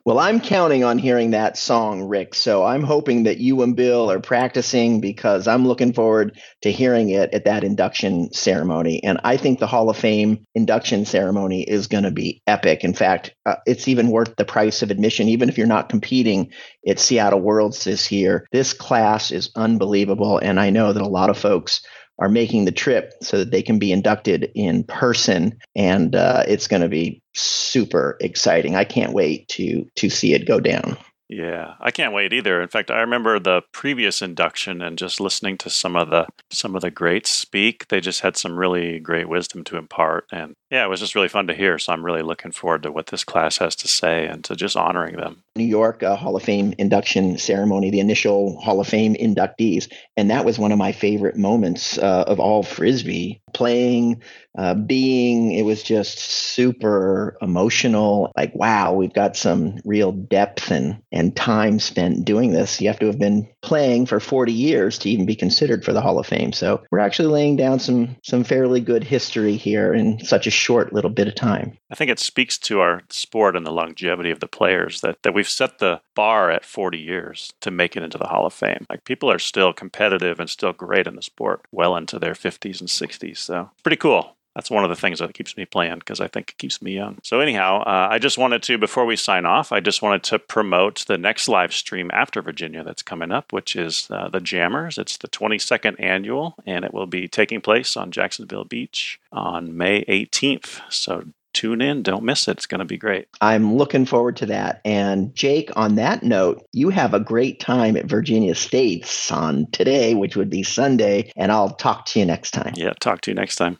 Well, 0.06 0.20
I'm 0.20 0.40
counting 0.40 0.84
on 0.84 0.98
hearing 0.98 1.32
that 1.32 1.58
song, 1.58 2.04
Rick. 2.04 2.34
So 2.36 2.64
I'm 2.64 2.84
hoping 2.84 3.24
that 3.24 3.40
you 3.40 3.62
and 3.62 3.76
Bill 3.76 4.12
are 4.12 4.20
practicing 4.20 5.02
because 5.02 5.48
I'm 5.48 5.68
looking 5.68 5.94
forward 5.94 6.40
to 6.62 6.72
hearing 6.72 7.10
it 7.10 7.34
at 7.34 7.46
that 7.46 7.64
induction 7.64 8.32
ceremony. 8.32 9.04
And 9.04 9.20
I 9.24 9.38
think 9.38 9.60
the 9.60 9.68
Hall 9.68 9.90
of 9.90 9.98
Fame 9.98 10.46
induction 10.56 11.06
ceremony 11.06 11.64
is 11.64 11.88
going 11.88 12.04
to 12.04 12.12
be 12.12 12.42
epic. 12.48 12.84
In 12.84 12.94
fact, 12.94 13.34
uh, 13.46 13.56
it's 13.66 13.88
even 13.88 14.12
worth 14.12 14.36
the 14.36 14.46
price 14.46 14.82
of 14.82 14.92
admission, 14.92 15.28
even 15.28 15.50
if 15.50 15.58
you're 15.58 15.68
not 15.68 15.90
competing 15.90 16.52
at 16.88 17.00
Seattle 17.00 17.42
Worlds 17.42 17.84
this 17.84 18.12
year. 18.12 18.48
This 18.52 18.74
class 18.74 19.32
is 19.32 19.52
unbelievable. 19.56 20.38
And 20.38 20.60
I 20.60 20.70
know 20.70 20.94
that 20.94 21.02
a 21.02 21.08
lot 21.08 21.30
of 21.30 21.38
folks 21.38 21.82
are 22.20 22.30
making 22.30 22.66
the 22.66 22.72
trip 22.72 23.12
so 23.22 23.40
that 23.40 23.52
they 23.52 23.62
can 23.62 23.78
be 23.78 23.92
inducted 23.92 24.52
in 24.56 24.84
person 24.86 25.58
and 25.76 26.16
uh, 26.16 26.44
it's 26.48 26.68
going 26.68 26.82
to 26.82 26.88
be 26.88 27.22
super 27.36 28.18
exciting 28.22 28.76
i 28.76 28.84
can't 28.84 29.14
wait 29.14 29.48
to 29.48 29.86
to 29.96 30.10
see 30.10 30.34
it 30.34 30.48
go 30.48 30.60
down 30.60 30.98
Yeah, 31.28 31.74
I 31.80 31.90
can't 31.90 32.14
wait 32.14 32.34
either. 32.34 32.62
In 32.62 32.68
fact, 32.68 32.92
I 32.92 33.02
remember 33.02 33.40
the 33.40 33.64
previous 33.72 34.22
induction 34.22 34.82
and 34.82 34.96
just 34.96 35.20
listening 35.20 35.58
to 35.60 35.72
some 35.72 35.96
of 35.96 36.12
the 36.12 36.28
some 36.52 36.76
of 36.76 36.84
the 36.84 36.92
greats 36.92 37.32
speak. 37.32 37.88
They 37.88 38.00
just 38.00 38.22
had 38.22 38.38
some 38.38 38.56
really 38.56 39.00
great 39.00 39.28
wisdom 39.28 39.64
to 39.66 39.78
impart, 39.78 40.28
and 40.32 40.56
yeah, 40.70 40.86
it 40.86 40.88
was 40.88 41.00
just 41.00 41.16
really 41.16 41.28
fun 41.28 41.48
to 41.48 41.56
hear. 41.56 41.80
So 41.80 41.94
I'm 41.94 42.06
really 42.06 42.22
looking 42.22 42.52
forward 42.52 42.84
to 42.84 42.92
what 42.92 43.08
this 43.08 43.24
class 43.24 43.58
has 43.58 43.76
to 43.78 43.88
say 43.88 44.28
and 44.28 44.44
to 44.44 44.56
just 44.56 44.78
honoring 44.78 45.16
them. 45.16 45.44
New 45.56 45.66
York 45.66 46.04
uh, 46.04 46.16
Hall 46.16 46.36
of 46.36 46.44
Fame 46.44 46.76
induction 46.78 47.40
ceremony, 47.40 47.90
the 47.90 48.02
initial 48.02 48.60
Hall 48.62 48.80
of 48.80 48.88
Fame 48.88 49.16
inductees, 49.16 49.92
and 50.16 50.30
that 50.30 50.46
was 50.46 50.60
one 50.60 50.72
of 50.72 50.78
my 50.78 50.92
favorite 50.92 51.38
moments 51.38 51.98
uh, 51.98 52.26
of 52.28 52.40
all 52.40 52.62
frisbee 52.62 53.42
playing 53.56 54.22
uh, 54.58 54.76
being. 54.76 55.52
It 55.54 55.64
was 55.64 55.82
just 55.82 56.20
super 56.20 57.38
emotional. 57.42 58.32
Like 58.38 58.54
wow 58.56 58.94
we've 58.94 59.14
got 59.14 59.36
some 59.36 59.80
real 59.86 60.12
depth 60.12 60.72
and 60.72 61.02
and 61.12 61.36
time 61.36 61.80
spent 61.80 62.26
doing 62.26 62.52
this. 62.52 62.80
You 62.82 62.90
have 62.90 63.00
to 63.00 63.08
have 63.08 63.20
been 63.20 63.50
playing 63.66 64.06
for 64.06 64.20
40 64.20 64.54
years 64.54 64.98
to 65.00 65.10
even 65.10 65.26
be 65.26 65.36
considered 65.36 65.84
for 65.84 65.92
the 65.92 66.02
hall 66.02 66.20
of 66.20 66.28
fame. 66.28 66.54
So 66.54 66.84
we're 66.92 67.00
actually 67.00 67.28
laying 67.30 67.56
down 67.56 67.80
some 67.80 68.16
some 68.24 68.44
fairly 68.44 68.80
good 68.80 69.04
history 69.04 69.58
here 69.58 69.94
in 69.94 70.24
such 70.24 70.48
a 70.48 70.52
short 70.52 70.94
little 70.94 71.10
bit 71.10 71.28
of 71.28 71.36
time. 71.36 71.78
I 71.92 71.96
think 71.96 72.12
it 72.12 72.20
speaks 72.20 72.58
to 72.60 72.80
our 72.80 73.02
sport 73.10 73.56
and 73.56 73.66
the 73.66 73.72
longevity 73.72 74.32
of 74.32 74.40
the 74.40 74.48
players 74.48 75.02
that 75.02 75.18
that 75.24 75.34
we've 75.34 75.50
set 75.50 75.80
the 75.80 76.02
bar 76.16 76.52
at 76.52 76.64
40 76.64 76.98
years 76.98 77.52
to 77.62 77.72
make 77.72 77.98
it 77.98 78.04
into 78.04 78.18
the 78.18 78.28
hall 78.28 78.46
of 78.46 78.54
fame. 78.54 78.86
Like 78.90 79.04
people 79.04 79.32
are 79.32 79.40
still 79.40 79.74
competitive 79.74 80.40
and 80.40 80.50
still 80.50 80.72
great 80.72 81.08
in 81.08 81.16
the 81.16 81.22
sport 81.22 81.62
well 81.72 81.96
into 81.96 82.20
their 82.20 82.34
50s 82.34 82.80
and 82.80 82.90
60s 82.90 83.38
so 83.38 83.70
pretty 83.84 83.98
cool 83.98 84.35
that's 84.56 84.72
one 84.72 84.84
of 84.84 84.90
the 84.90 84.96
things 84.96 85.20
that 85.20 85.34
keeps 85.34 85.58
me 85.58 85.66
playing 85.66 86.00
because 86.00 86.22
I 86.22 86.28
think 86.28 86.52
it 86.52 86.58
keeps 86.58 86.82
me 86.82 86.94
young. 86.94 87.20
So, 87.24 87.42
anyhow, 87.42 87.82
uh, 87.82 88.08
I 88.10 88.20
just 88.20 88.38
wanted 88.38 88.64
to, 88.64 88.78
before 88.78 89.06
we 89.06 89.18
sign 89.18 89.46
off, 89.46 89.72
I 89.72 89.82
just 89.82 90.02
wanted 90.02 90.24
to 90.24 90.40
promote 90.40 91.06
the 91.08 91.18
next 91.18 91.48
live 91.48 91.74
stream 91.74 92.10
after 92.14 92.42
Virginia 92.42 92.84
that's 92.84 93.04
coming 93.04 93.32
up, 93.32 93.52
which 93.52 93.76
is 93.76 94.08
uh, 94.10 94.30
the 94.30 94.40
Jammers. 94.40 94.98
It's 94.98 95.18
the 95.18 95.28
22nd 95.28 96.00
annual, 96.00 96.56
and 96.66 96.86
it 96.86 96.94
will 96.94 97.08
be 97.08 97.28
taking 97.28 97.60
place 97.60 97.98
on 97.98 98.12
Jacksonville 98.12 98.64
Beach 98.64 99.20
on 99.32 99.76
May 99.76 100.06
18th. 100.06 100.82
So, 100.90 101.26
tune 101.56 101.82
in. 101.82 102.04
Don't 102.04 102.24
miss 102.24 102.48
it. 102.48 102.58
It's 102.58 102.66
going 102.66 102.80
to 102.80 102.86
be 102.86 102.98
great. 102.98 103.28
I'm 103.42 103.76
looking 103.76 104.06
forward 104.06 104.38
to 104.38 104.46
that. 104.48 104.82
And 104.86 105.34
Jake, 105.34 105.72
on 105.76 105.96
that 105.96 106.22
note, 106.22 106.66
you 106.74 106.90
have 106.90 107.14
a 107.14 107.20
great 107.20 107.60
time 107.60 107.98
at 107.98 108.06
Virginia 108.06 108.54
State's 108.54 109.32
on 109.32 109.68
today, 109.72 110.14
which 110.14 110.36
would 110.36 110.50
be 110.50 110.64
Sunday. 110.64 111.32
And 111.36 111.52
I'll 111.52 111.72
talk 111.72 112.06
to 112.08 112.20
you 112.20 112.26
next 112.26 112.52
time. 112.52 112.74
Yeah, 112.76 112.94
talk 113.00 113.22
to 113.22 113.32
you 113.32 113.36
next 113.36 113.56
time. 113.56 113.80